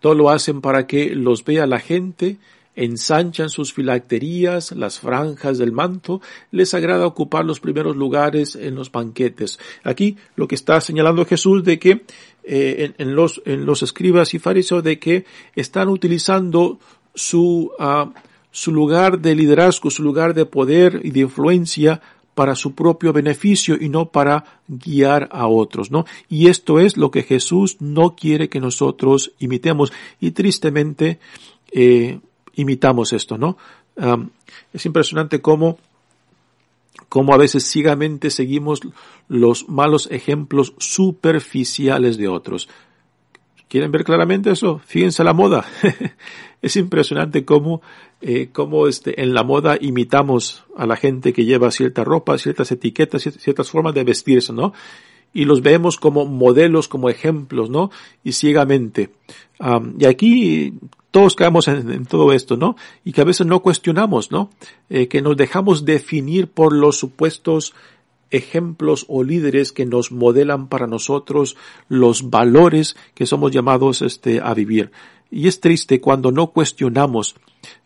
Todo 0.00 0.14
lo 0.14 0.30
hacen 0.30 0.60
para 0.60 0.86
que 0.86 1.14
los 1.14 1.44
vea 1.44 1.66
la 1.66 1.80
gente 1.80 2.36
ensanchan 2.78 3.50
sus 3.50 3.72
filacterías, 3.72 4.70
las 4.72 5.00
franjas 5.00 5.58
del 5.58 5.72
manto, 5.72 6.20
les 6.52 6.74
agrada 6.74 7.06
ocupar 7.06 7.44
los 7.44 7.58
primeros 7.58 7.96
lugares 7.96 8.54
en 8.54 8.76
los 8.76 8.92
banquetes. 8.92 9.58
Aquí 9.82 10.16
lo 10.36 10.46
que 10.46 10.54
está 10.54 10.80
señalando 10.80 11.24
Jesús 11.24 11.64
de 11.64 11.80
que 11.80 12.04
eh, 12.44 12.94
en, 12.96 13.16
los, 13.16 13.42
en 13.44 13.66
los 13.66 13.82
escribas 13.82 14.32
y 14.32 14.38
fariseos 14.38 14.84
de 14.84 14.98
que 15.00 15.24
están 15.56 15.88
utilizando 15.88 16.78
su, 17.14 17.72
uh, 17.78 18.12
su 18.52 18.72
lugar 18.72 19.18
de 19.18 19.34
liderazgo, 19.34 19.90
su 19.90 20.04
lugar 20.04 20.32
de 20.32 20.46
poder 20.46 21.00
y 21.02 21.10
de 21.10 21.20
influencia 21.20 22.00
para 22.36 22.54
su 22.54 22.76
propio 22.76 23.12
beneficio 23.12 23.76
y 23.80 23.88
no 23.88 24.12
para 24.12 24.44
guiar 24.68 25.28
a 25.32 25.48
otros, 25.48 25.90
¿no? 25.90 26.04
Y 26.28 26.46
esto 26.46 26.78
es 26.78 26.96
lo 26.96 27.10
que 27.10 27.24
Jesús 27.24 27.78
no 27.80 28.14
quiere 28.14 28.48
que 28.48 28.60
nosotros 28.60 29.32
imitemos. 29.40 29.92
Y 30.20 30.30
tristemente, 30.30 31.18
eh, 31.72 32.20
imitamos 32.58 33.12
esto, 33.12 33.38
¿no? 33.38 33.56
es 34.72 34.86
impresionante 34.86 35.40
cómo, 35.40 35.78
cómo 37.08 37.34
a 37.34 37.36
veces 37.36 37.64
ciegamente 37.64 38.30
seguimos 38.30 38.80
los 39.26 39.68
malos 39.68 40.08
ejemplos 40.12 40.74
superficiales 40.78 42.16
de 42.16 42.28
otros. 42.28 42.68
¿Quieren 43.68 43.92
ver 43.92 44.04
claramente 44.04 44.50
eso? 44.50 44.80
Fíjense 44.86 45.22
la 45.24 45.34
moda. 45.34 45.66
es 46.62 46.76
impresionante 46.76 47.44
cómo, 47.44 47.82
eh, 48.22 48.48
cómo 48.50 48.86
este, 48.86 49.20
en 49.22 49.34
la 49.34 49.42
moda 49.42 49.76
imitamos 49.78 50.64
a 50.76 50.86
la 50.86 50.96
gente 50.96 51.34
que 51.34 51.44
lleva 51.44 51.70
cierta 51.70 52.02
ropa, 52.02 52.38
ciertas 52.38 52.72
etiquetas, 52.72 53.22
ciertas 53.22 53.70
formas 53.70 53.94
de 53.94 54.04
vestirse, 54.04 54.54
¿no? 54.54 54.72
Y 55.34 55.44
los 55.44 55.60
vemos 55.60 55.98
como 55.98 56.24
modelos, 56.24 56.88
como 56.88 57.10
ejemplos, 57.10 57.68
¿no? 57.68 57.90
Y 58.24 58.32
ciegamente. 58.32 59.10
Y 59.98 60.04
aquí 60.04 60.74
todos 61.10 61.34
caemos 61.34 61.68
en, 61.68 62.06
todo 62.06 62.32
esto, 62.32 62.56
¿no? 62.56 62.76
Y 63.04 63.12
que 63.12 63.20
a 63.20 63.24
veces 63.24 63.46
no 63.46 63.60
cuestionamos, 63.60 64.30
¿no? 64.30 64.50
Eh, 64.90 65.08
que 65.08 65.22
nos 65.22 65.36
dejamos 65.36 65.84
definir 65.84 66.48
por 66.48 66.72
los 66.72 66.98
supuestos 66.98 67.74
ejemplos 68.30 69.06
o 69.08 69.24
líderes 69.24 69.72
que 69.72 69.86
nos 69.86 70.12
modelan 70.12 70.68
para 70.68 70.86
nosotros 70.86 71.56
los 71.88 72.30
valores 72.30 72.96
que 73.14 73.26
somos 73.26 73.52
llamados 73.52 74.02
este, 74.02 74.40
a 74.40 74.52
vivir. 74.54 74.90
Y 75.30 75.48
es 75.48 75.60
triste 75.60 76.00
cuando 76.00 76.30
no 76.30 76.48
cuestionamos, 76.48 77.36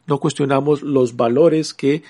no 0.07 0.19
cuestionamos 0.19 0.83
los 0.83 1.17
valores 1.17 1.75
que 1.75 2.03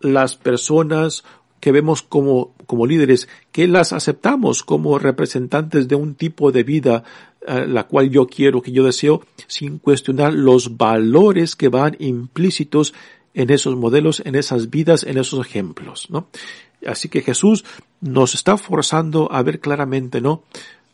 las 0.00 0.36
personas 0.36 1.24
que 1.60 1.72
vemos 1.72 2.02
como, 2.02 2.54
como 2.66 2.86
líderes, 2.86 3.28
que 3.52 3.68
las 3.68 3.92
aceptamos 3.92 4.62
como 4.62 4.98
representantes 4.98 5.88
de 5.88 5.94
un 5.94 6.14
tipo 6.14 6.52
de 6.52 6.62
vida 6.62 7.04
eh, 7.46 7.66
la 7.66 7.84
cual 7.84 8.10
yo 8.10 8.26
quiero, 8.26 8.60
que 8.62 8.72
yo 8.72 8.84
deseo, 8.84 9.22
sin 9.46 9.78
cuestionar 9.78 10.34
los 10.34 10.76
valores 10.76 11.56
que 11.56 11.68
van 11.68 11.96
implícitos 11.98 12.94
en 13.32 13.50
esos 13.50 13.76
modelos, 13.76 14.20
en 14.24 14.34
esas 14.34 14.70
vidas, 14.70 15.04
en 15.04 15.18
esos 15.18 15.46
ejemplos, 15.46 16.08
¿no? 16.10 16.28
Así 16.86 17.08
que 17.08 17.22
Jesús 17.22 17.64
nos 18.00 18.34
está 18.34 18.56
forzando 18.56 19.30
a 19.32 19.42
ver 19.42 19.60
claramente, 19.60 20.20
¿no? 20.20 20.42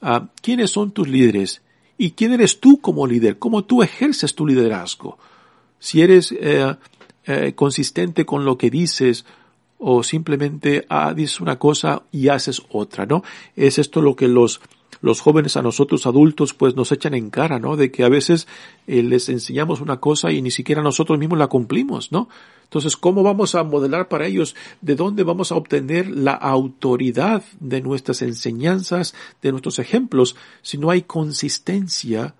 Uh, 0.03 0.27
¿Quiénes 0.43 0.71
son 0.71 0.93
tus 0.93 1.09
líderes? 1.09 1.63
¿Y 1.97 2.13
quién 2.13 2.33
eres 2.33 2.61
tú 2.61 2.81
como 2.81 3.07
líder? 3.07 3.39
¿Cómo 3.39 3.65
tú 3.65 3.83
ejerces 3.83 4.35
tu 4.35 4.47
liderazgo? 4.47 5.19
Si 5.79 6.03
eres 6.03 6.33
eh, 6.33 6.75
eh, 7.27 7.53
consistente 7.55 8.27
con 8.27 8.45
lo 8.45 8.59
que 8.59 8.71
dices, 8.71 9.25
o 9.87 10.03
simplemente 10.03 10.87
ah, 10.89 11.13
dices 11.13 11.43
una 11.43 11.59
cosa 11.59 12.05
y 12.11 12.29
haces 12.29 12.63
otra, 12.71 13.05
¿no? 13.05 13.23
Es 13.55 13.79
esto 13.79 14.01
lo 14.01 14.17
que 14.17 14.29
los 14.29 14.63
los 15.03 15.21
jóvenes 15.21 15.59
a 15.59 15.63
nosotros 15.63 16.07
adultos 16.07 16.55
pues 16.55 16.75
nos 16.75 16.91
echan 16.91 17.13
en 17.13 17.29
cara, 17.29 17.59
¿no? 17.59 17.77
De 17.77 17.91
que 17.91 18.03
a 18.03 18.09
veces 18.09 18.49
eh, 18.87 19.03
les 19.03 19.29
enseñamos 19.29 19.83
una 19.83 20.01
cosa 20.01 20.33
y 20.33 20.41
ni 20.41 20.51
siquiera 20.51 20.81
nosotros 20.81 21.19
mismos 21.19 21.39
la 21.39 21.49
cumplimos, 21.49 22.11
¿no? 22.11 22.31
Entonces, 22.63 22.97
¿cómo 22.97 23.23
vamos 23.23 23.55
a 23.55 23.63
modelar 23.63 24.09
para 24.09 24.27
ellos? 24.27 24.57
¿De 24.81 24.95
dónde 24.95 25.23
vamos 25.23 25.53
a 25.53 25.57
obtener 25.57 26.09
la 26.09 26.33
autoridad 26.33 27.43
de 27.61 27.83
nuestras 27.83 28.23
enseñanzas, 28.23 29.15
de 29.43 29.51
nuestros 29.51 29.79
ejemplos, 29.79 30.35
si 30.63 30.79
no 30.79 30.89
hay 30.89 31.03
consistencia 31.03 32.35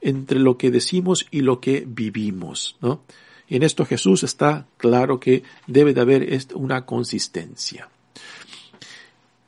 entre 0.00 0.38
lo 0.38 0.56
que 0.56 0.70
decimos 0.70 1.26
y 1.32 1.40
lo 1.40 1.60
que 1.60 1.84
vivimos, 1.84 2.76
¿no? 2.80 3.00
Y 3.48 3.56
en 3.56 3.62
esto 3.62 3.84
Jesús 3.84 4.22
está 4.22 4.66
claro 4.76 5.18
que 5.18 5.42
debe 5.66 5.94
de 5.94 6.00
haber 6.00 6.38
una 6.54 6.84
consistencia. 6.84 7.88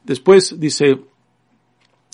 Después 0.05 0.59
dice, 0.59 1.01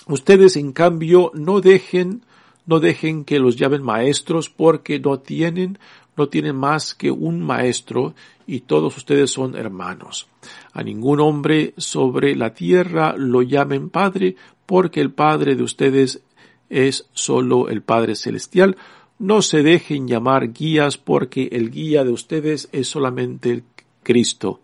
ustedes 0.07 0.57
en 0.57 0.73
cambio 0.73 1.31
no 1.35 1.61
dejen, 1.61 2.23
no 2.67 2.81
dejen 2.81 3.25
que 3.25 3.39
los 3.39 3.57
llamen 3.57 3.83
maestros 3.83 4.51
porque 4.51 4.99
no 4.99 5.21
tienen, 5.21 5.79
no 6.17 6.29
tienen 6.29 6.57
más 6.57 6.95
que 6.95 7.11
un 7.11 7.41
maestro 7.41 8.15
y 8.47 8.61
todos 8.61 8.97
ustedes 8.97 9.31
son 9.31 9.55
hermanos. 9.55 10.27
A 10.73 10.83
ningún 10.83 11.21
hombre 11.21 11.75
sobre 11.77 12.35
la 12.35 12.53
tierra 12.53 13.15
lo 13.17 13.43
llamen 13.43 13.91
padre 13.91 14.35
porque 14.67 15.01
el 15.01 15.13
padre 15.13 15.55
de 15.55 15.63
ustedes 15.63 16.23
es 16.69 17.07
solo 17.13 17.69
el 17.69 17.83
Padre 17.83 18.17
Celestial, 18.17 18.77
no 19.19 19.43
se 19.43 19.63
dejen 19.63 20.09
llamar 20.09 20.53
guías 20.53 20.99
porque 20.99 21.49
el 21.53 21.71
guía 21.71 22.05
de 22.05 22.11
ustedes 22.11 22.69
es 22.73 22.89
solamente 22.89 23.51
el 23.51 23.65
Cristo. 24.03 24.61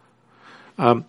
Ah, 0.77 1.03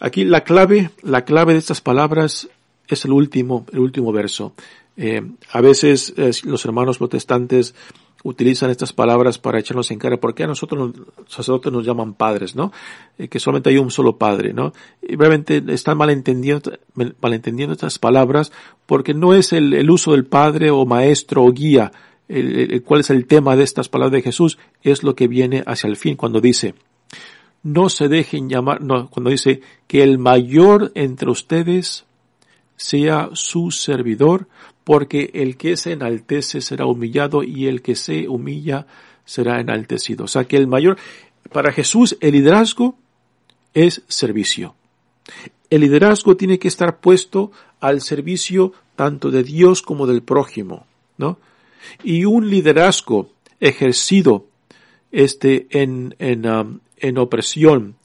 aquí 0.00 0.24
la 0.24 0.42
clave, 0.42 0.90
la 1.02 1.24
clave 1.24 1.52
de 1.52 1.58
estas 1.58 1.80
palabras 1.80 2.48
es 2.88 3.04
el 3.04 3.12
último, 3.12 3.66
el 3.72 3.80
último 3.80 4.12
verso. 4.12 4.54
Eh, 4.96 5.22
a 5.52 5.60
veces 5.60 6.14
los 6.44 6.64
hermanos 6.64 6.98
protestantes 6.98 7.74
utilizan 8.24 8.70
estas 8.70 8.92
palabras 8.92 9.38
para 9.38 9.60
echarnos 9.60 9.90
en 9.90 9.98
cara. 9.98 10.16
¿Por 10.16 10.34
qué 10.34 10.44
a 10.44 10.48
nosotros 10.48 10.96
los 10.96 11.32
sacerdotes 11.32 11.72
nos 11.72 11.84
llaman 11.84 12.14
padres, 12.14 12.56
no? 12.56 12.72
Eh, 13.18 13.28
que 13.28 13.38
solamente 13.38 13.70
hay 13.70 13.78
un 13.78 13.90
solo 13.90 14.16
padre, 14.16 14.52
¿no? 14.52 14.72
Y 15.02 15.16
realmente 15.16 15.62
están 15.68 15.98
malentendiendo, 15.98 16.72
malentendiendo 17.20 17.74
estas 17.74 17.98
palabras 17.98 18.52
porque 18.86 19.14
no 19.14 19.34
es 19.34 19.52
el 19.52 19.90
uso 19.90 20.12
del 20.12 20.24
padre 20.24 20.70
o 20.70 20.86
maestro 20.86 21.44
o 21.44 21.52
guía 21.52 21.92
el, 22.28 22.82
cuál 22.84 23.00
es 23.00 23.10
el 23.10 23.26
tema 23.26 23.56
de 23.56 23.64
estas 23.64 23.88
palabras 23.88 24.12
de 24.12 24.22
Jesús, 24.22 24.58
es 24.82 25.02
lo 25.02 25.14
que 25.14 25.28
viene 25.28 25.62
hacia 25.66 25.88
el 25.88 25.96
fin 25.96 26.16
cuando 26.16 26.40
dice, 26.40 26.74
no 27.62 27.88
se 27.88 28.08
dejen 28.08 28.48
llamar, 28.48 28.80
no, 28.80 29.08
cuando 29.08 29.30
dice 29.30 29.60
que 29.86 30.02
el 30.02 30.18
mayor 30.18 30.92
entre 30.94 31.30
ustedes 31.30 32.04
sea 32.76 33.30
su 33.32 33.70
servidor, 33.70 34.48
porque 34.84 35.30
el 35.34 35.56
que 35.56 35.76
se 35.76 35.92
enaltece 35.92 36.60
será 36.60 36.86
humillado 36.86 37.42
y 37.42 37.66
el 37.66 37.82
que 37.82 37.96
se 37.96 38.28
humilla 38.28 38.86
será 39.24 39.60
enaltecido. 39.60 40.24
O 40.24 40.28
sea 40.28 40.44
que 40.44 40.56
el 40.56 40.68
mayor, 40.68 40.96
para 41.52 41.72
Jesús 41.72 42.16
el 42.20 42.32
liderazgo 42.32 42.96
es 43.74 44.02
servicio. 44.06 44.76
El 45.70 45.80
liderazgo 45.80 46.36
tiene 46.36 46.60
que 46.60 46.68
estar 46.68 47.00
puesto 47.00 47.50
al 47.80 48.00
servicio 48.00 48.72
tanto 48.94 49.30
de 49.30 49.42
Dios 49.42 49.82
como 49.82 50.06
del 50.06 50.22
prójimo, 50.22 50.86
¿no? 51.18 51.38
Y 52.02 52.24
un 52.24 52.50
liderazgo 52.50 53.30
ejercido 53.60 54.46
este, 55.12 55.66
en, 55.70 56.14
en, 56.18 56.46
um, 56.46 56.80
en 56.98 57.18
opresión, 57.18 57.96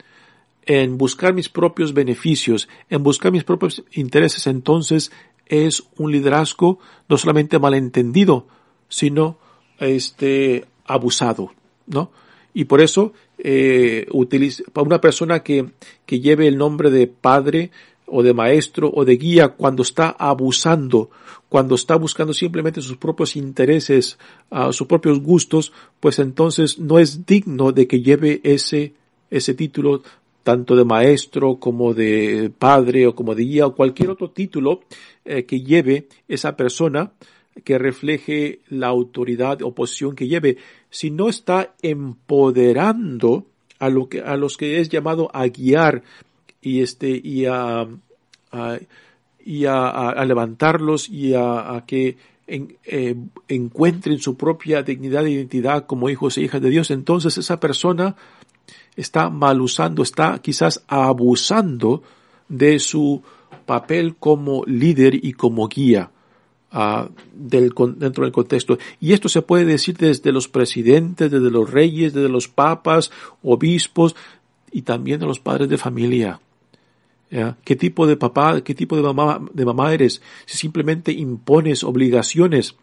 en 0.66 0.98
buscar 0.98 1.34
mis 1.34 1.50
propios 1.50 1.94
beneficios, 1.94 2.70
en 2.90 3.04
buscar 3.04 3.32
mis 3.32 3.44
propios 3.44 3.84
intereses, 3.94 4.48
entonces 4.48 5.12
es 5.46 5.84
un 5.98 6.12
liderazgo 6.12 6.80
no 7.10 7.18
solamente 7.18 7.60
malentendido, 7.60 8.48
sino 8.88 9.38
este 9.80 10.66
abusado, 10.86 11.54
¿no? 11.88 12.12
Y 12.54 12.66
por 12.66 12.82
eso 12.82 13.14
eh, 13.38 14.08
utiliza, 14.12 14.64
para 14.72 14.86
una 14.86 15.02
persona 15.02 15.42
que, 15.42 15.72
que 16.06 16.20
lleve 16.20 16.48
el 16.48 16.58
nombre 16.58 16.90
de 16.90 17.08
padre 17.08 17.72
o 18.12 18.24
de 18.24 18.34
maestro 18.34 18.92
o 18.94 19.06
de 19.06 19.18
guía 19.18 19.50
cuando 19.50 19.84
está 19.84 20.10
abusando, 20.10 21.10
cuando 21.50 21.76
está 21.76 21.96
buscando 21.96 22.34
simplemente 22.34 22.82
sus 22.82 22.98
propios 22.98 23.36
intereses, 23.36 24.18
a 24.50 24.72
sus 24.72 24.88
propios 24.88 25.20
gustos, 25.20 25.72
pues 26.00 26.20
entonces 26.20 26.80
no 26.80 27.00
es 27.00 27.26
digno 27.26 27.72
de 27.72 27.88
que 27.88 28.02
lleve 28.02 28.42
ese, 28.44 28.94
ese 29.30 29.54
título 29.54 30.04
tanto 30.44 30.76
de 30.76 30.86
maestro 30.86 31.58
como 31.58 31.94
de 31.94 32.52
padre 32.58 33.08
o 33.08 33.16
como 33.16 33.36
de 33.36 33.44
guía 33.44 33.68
o 33.68 33.76
cualquier 33.76 34.10
otro 34.10 34.32
título 34.32 34.82
eh, 35.26 35.46
que 35.46 35.62
lleve 35.62 36.08
esa 36.28 36.56
persona 36.56 37.12
que 37.64 37.78
refleje 37.78 38.60
la 38.70 38.88
autoridad 38.88 39.62
o 39.62 39.74
posición 39.74 40.16
que 40.16 40.28
lleve, 40.28 40.58
si 40.90 41.12
no 41.12 41.30
está 41.30 41.76
empoderando 41.82 43.46
a, 43.80 43.90
lo 43.90 44.08
que, 44.08 44.22
a 44.22 44.38
los 44.38 44.58
que 44.58 44.80
es 44.80 44.90
llamado 44.90 45.30
a 45.34 45.48
guiar 45.48 46.04
y 46.62 46.82
este 46.82 47.10
y 47.10 47.46
a, 47.46 47.88
y 49.44 49.66
a, 49.66 50.26
levantarlos 50.26 51.10
y 51.10 51.34
a, 51.34 51.84
que 51.88 52.18
eh, 52.48 53.16
encuentren 53.48 54.20
su 54.20 54.36
propia 54.36 54.84
dignidad 54.84 55.26
e 55.26 55.32
identidad 55.32 55.86
como 55.86 56.10
hijos 56.10 56.38
e 56.38 56.42
hijas 56.42 56.62
de 56.62 56.70
Dios, 56.70 56.92
entonces 56.92 57.38
esa 57.38 57.60
persona 57.60 58.16
está 58.96 59.30
mal 59.30 59.62
usando, 59.62 60.04
está 60.04 60.40
quizás 60.40 60.84
abusando 60.88 62.04
de 62.50 62.80
su 62.80 63.22
papel 63.66 64.16
como 64.18 64.64
líder 64.66 65.16
y 65.16 65.34
como 65.34 65.68
guía 65.68 66.12
uh, 66.74 67.08
del, 67.34 67.74
dentro 67.96 68.26
del 68.26 68.34
contexto. 68.34 68.78
Y 69.00 69.14
esto 69.14 69.30
se 69.30 69.42
puede 69.42 69.66
decir 69.66 69.98
desde 69.98 70.32
los 70.32 70.48
presidentes, 70.48 71.32
desde 71.32 71.50
los 71.50 71.70
reyes, 71.70 72.14
desde 72.14 72.30
los 72.30 72.48
papas, 72.48 73.12
obispos 73.42 74.16
y 74.72 74.82
también 74.82 75.20
de 75.20 75.26
los 75.26 75.40
padres 75.40 75.70
de 75.70 75.78
familia. 75.78 76.40
¿Qué 77.64 77.76
tipo 77.78 78.08
de 78.08 78.18
papá, 78.18 78.62
qué 78.62 78.76
tipo 78.76 78.98
de 78.98 79.04
mamá, 79.04 79.42
de 79.54 79.66
mamá 79.66 79.94
eres? 79.94 80.22
Si 80.46 80.58
simplemente 80.58 81.14
impones 81.14 81.84
obligaciones 81.84 82.76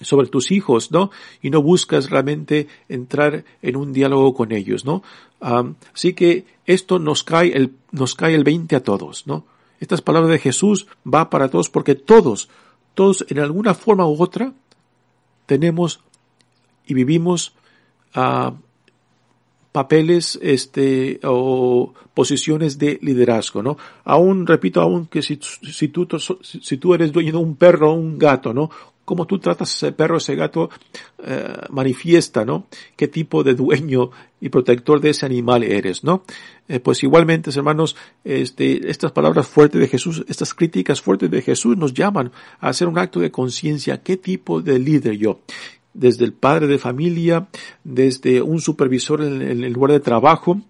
sobre 0.00 0.28
tus 0.28 0.52
hijos, 0.52 0.92
¿no? 0.92 1.10
Y 1.42 1.50
no 1.50 1.62
buscas 1.62 2.10
realmente 2.10 2.68
entrar 2.88 3.44
en 3.62 3.76
un 3.76 3.92
diálogo 3.92 4.34
con 4.34 4.52
ellos, 4.52 4.84
¿no? 4.84 5.02
así 5.38 6.14
que 6.14 6.46
esto 6.64 6.98
nos 6.98 7.22
cae 7.22 7.54
el, 7.54 7.74
nos 7.92 8.14
cae 8.14 8.34
el 8.34 8.42
20 8.42 8.74
a 8.74 8.82
todos, 8.82 9.26
¿no? 9.26 9.44
Estas 9.80 10.00
palabras 10.00 10.30
de 10.30 10.38
Jesús 10.38 10.86
va 11.06 11.28
para 11.28 11.50
todos 11.50 11.68
porque 11.68 11.94
todos, 11.94 12.48
todos 12.94 13.26
en 13.28 13.40
alguna 13.40 13.74
forma 13.74 14.06
u 14.06 14.16
otra 14.20 14.54
tenemos 15.44 16.00
y 16.86 16.94
vivimos 16.94 17.52
a 18.14 18.54
papeles 19.76 20.38
este 20.40 21.20
o 21.24 21.92
posiciones 22.14 22.78
de 22.78 22.98
liderazgo, 23.02 23.62
¿no? 23.62 23.76
Aún 24.04 24.46
repito, 24.46 24.80
aún 24.80 25.04
que 25.04 25.20
si, 25.20 25.38
si 25.38 25.88
tú 25.88 26.08
si 26.42 26.76
tú 26.78 26.94
eres 26.94 27.12
dueño 27.12 27.32
de 27.32 27.36
un 27.36 27.56
perro 27.56 27.90
o 27.90 27.94
un 27.94 28.18
gato, 28.18 28.54
¿no? 28.54 28.70
Cómo 29.04 29.26
tú 29.26 29.38
tratas 29.38 29.70
a 29.70 29.76
ese 29.76 29.92
perro, 29.92 30.16
ese 30.16 30.34
gato, 30.34 30.70
eh, 31.22 31.60
manifiesta, 31.68 32.46
¿no? 32.46 32.68
Qué 32.96 33.08
tipo 33.08 33.44
de 33.44 33.54
dueño 33.54 34.10
y 34.40 34.48
protector 34.48 34.98
de 34.98 35.10
ese 35.10 35.26
animal 35.26 35.62
eres, 35.62 36.02
¿no? 36.02 36.22
Eh, 36.68 36.80
pues 36.80 37.02
igualmente, 37.02 37.50
hermanos, 37.54 37.96
este, 38.24 38.90
estas 38.90 39.12
palabras 39.12 39.46
fuertes 39.46 39.80
de 39.80 39.88
Jesús, 39.88 40.24
estas 40.26 40.54
críticas 40.54 41.02
fuertes 41.02 41.30
de 41.30 41.42
Jesús 41.42 41.76
nos 41.76 41.92
llaman 41.92 42.32
a 42.60 42.70
hacer 42.70 42.88
un 42.88 42.98
acto 42.98 43.20
de 43.20 43.30
conciencia. 43.30 44.02
¿Qué 44.02 44.16
tipo 44.16 44.62
de 44.62 44.78
líder 44.78 45.18
yo? 45.18 45.40
Desde 45.96 46.24
el 46.24 46.32
padre 46.32 46.66
de 46.66 46.78
familia, 46.78 47.48
desde 47.84 48.42
un 48.42 48.60
supervisor 48.60 49.22
en, 49.22 49.42
el 49.42 49.72
lugar 49.72 49.92
de 49.92 50.00
trabajo, 50.00 50.60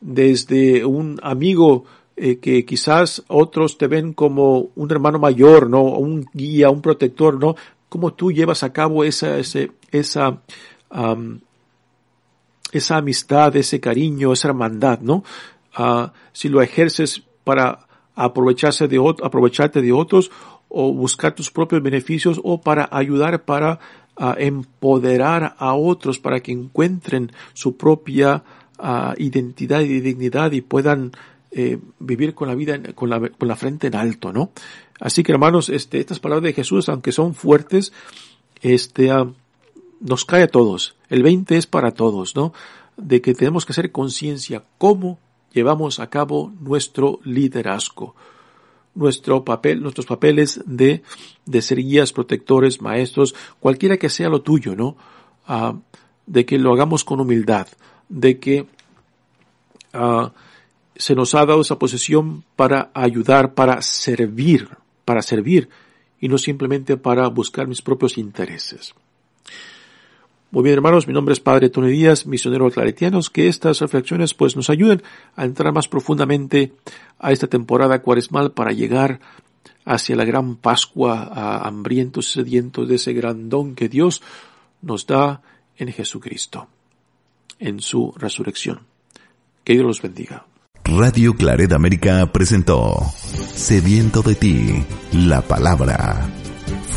desde 0.00 0.84
un 0.84 1.18
amigo 1.22 1.84
eh, 2.16 2.38
que 2.38 2.64
quizás 2.64 3.22
otros 3.28 3.78
te 3.78 3.86
ven 3.86 4.12
como 4.12 4.70
un 4.74 4.90
hermano 4.90 5.18
mayor, 5.18 5.70
¿no? 5.70 5.82
Un 5.82 6.26
guía, 6.32 6.68
un 6.68 6.82
protector, 6.82 7.38
¿no? 7.38 7.54
¿Cómo 7.88 8.12
tú 8.12 8.32
llevas 8.32 8.62
a 8.64 8.72
cabo 8.72 9.04
esa, 9.04 9.38
ese, 9.38 9.70
esa, 9.92 10.42
esa 12.72 12.96
amistad, 12.96 13.56
ese 13.56 13.78
cariño, 13.80 14.32
esa 14.32 14.48
hermandad, 14.48 15.00
¿no? 15.00 15.22
Ah, 15.74 16.12
si 16.32 16.48
lo 16.48 16.60
ejerces 16.60 17.22
para 17.44 17.86
aprovecharse 18.16 18.88
de 18.88 18.98
aprovecharte 19.22 19.80
de 19.80 19.92
otros 19.92 20.30
o 20.68 20.92
buscar 20.92 21.34
tus 21.34 21.50
propios 21.50 21.82
beneficios 21.82 22.40
o 22.42 22.60
para 22.60 22.88
ayudar 22.90 23.44
para 23.44 23.78
a 24.18 24.34
empoderar 24.38 25.54
a 25.58 25.74
otros 25.74 26.18
para 26.18 26.40
que 26.40 26.52
encuentren 26.52 27.32
su 27.54 27.76
propia 27.76 28.42
ah, 28.78 29.14
identidad 29.16 29.80
y 29.80 30.00
dignidad 30.00 30.52
y 30.52 30.60
puedan 30.60 31.12
eh, 31.50 31.78
vivir 31.98 32.34
con 32.34 32.48
la 32.48 32.54
vida 32.54 32.78
con 32.94 33.08
la, 33.08 33.20
con 33.20 33.48
la 33.48 33.56
frente 33.56 33.86
en 33.86 33.94
alto, 33.94 34.32
¿no? 34.32 34.50
Así 35.00 35.22
que 35.22 35.32
hermanos, 35.32 35.68
este, 35.68 36.00
estas 36.00 36.18
palabras 36.18 36.44
de 36.44 36.52
Jesús, 36.52 36.88
aunque 36.88 37.12
son 37.12 37.34
fuertes, 37.34 37.92
este, 38.60 39.10
ah, 39.10 39.30
nos 40.00 40.24
cae 40.24 40.42
a 40.42 40.48
todos. 40.48 40.96
El 41.08 41.22
20 41.22 41.56
es 41.56 41.66
para 41.66 41.92
todos, 41.92 42.34
¿no? 42.34 42.52
De 42.96 43.20
que 43.20 43.34
tenemos 43.34 43.64
que 43.64 43.72
hacer 43.72 43.92
conciencia 43.92 44.64
cómo 44.78 45.20
llevamos 45.52 46.00
a 46.00 46.10
cabo 46.10 46.52
nuestro 46.60 47.20
liderazgo 47.22 48.14
nuestro 48.98 49.44
papel, 49.44 49.80
nuestros 49.80 50.06
papeles 50.06 50.60
de, 50.66 51.02
de 51.46 51.62
ser 51.62 51.78
guías, 51.78 52.12
protectores, 52.12 52.82
maestros, 52.82 53.34
cualquiera 53.60 53.96
que 53.96 54.10
sea 54.10 54.28
lo 54.28 54.42
tuyo, 54.42 54.74
¿no? 54.74 54.96
Ah, 55.46 55.74
de 56.26 56.44
que 56.44 56.58
lo 56.58 56.72
hagamos 56.72 57.04
con 57.04 57.20
humildad, 57.20 57.68
de 58.08 58.38
que 58.38 58.66
ah, 59.92 60.32
se 60.96 61.14
nos 61.14 61.34
ha 61.34 61.46
dado 61.46 61.60
esa 61.60 61.78
posición 61.78 62.44
para 62.56 62.90
ayudar, 62.92 63.54
para 63.54 63.80
servir, 63.82 64.68
para 65.04 65.22
servir, 65.22 65.68
y 66.20 66.28
no 66.28 66.36
simplemente 66.36 66.96
para 66.96 67.28
buscar 67.28 67.68
mis 67.68 67.80
propios 67.80 68.18
intereses. 68.18 68.94
Muy 70.50 70.62
bien, 70.62 70.76
hermanos, 70.76 71.06
mi 71.06 71.12
nombre 71.12 71.34
es 71.34 71.40
Padre 71.40 71.68
Tony 71.68 71.90
Díaz, 71.90 72.24
misionero 72.24 72.70
claretianos, 72.70 73.28
que 73.28 73.48
estas 73.48 73.80
reflexiones 73.80 74.32
pues 74.32 74.56
nos 74.56 74.70
ayuden 74.70 75.02
a 75.36 75.44
entrar 75.44 75.74
más 75.74 75.88
profundamente 75.88 76.72
a 77.18 77.32
esta 77.32 77.48
temporada 77.48 78.00
cuaresmal 78.00 78.52
para 78.52 78.72
llegar 78.72 79.20
hacia 79.84 80.16
la 80.16 80.24
gran 80.24 80.56
Pascua 80.56 81.30
a 81.30 81.68
hambrientos 81.68 82.30
y 82.30 82.32
sedientos 82.32 82.88
de 82.88 82.94
ese 82.94 83.12
gran 83.12 83.50
don 83.50 83.74
que 83.74 83.90
Dios 83.90 84.22
nos 84.80 85.06
da 85.06 85.42
en 85.76 85.92
Jesucristo, 85.92 86.66
en 87.58 87.80
su 87.80 88.14
resurrección. 88.16 88.80
Que 89.64 89.74
Dios 89.74 89.84
los 89.84 90.00
bendiga. 90.00 90.46
Radio 90.84 91.34
Claret 91.34 91.72
América 91.72 92.32
presentó 92.32 92.96
Sediento 93.18 94.22
de 94.22 94.34
ti, 94.34 94.84
la 95.12 95.42
palabra 95.42 96.26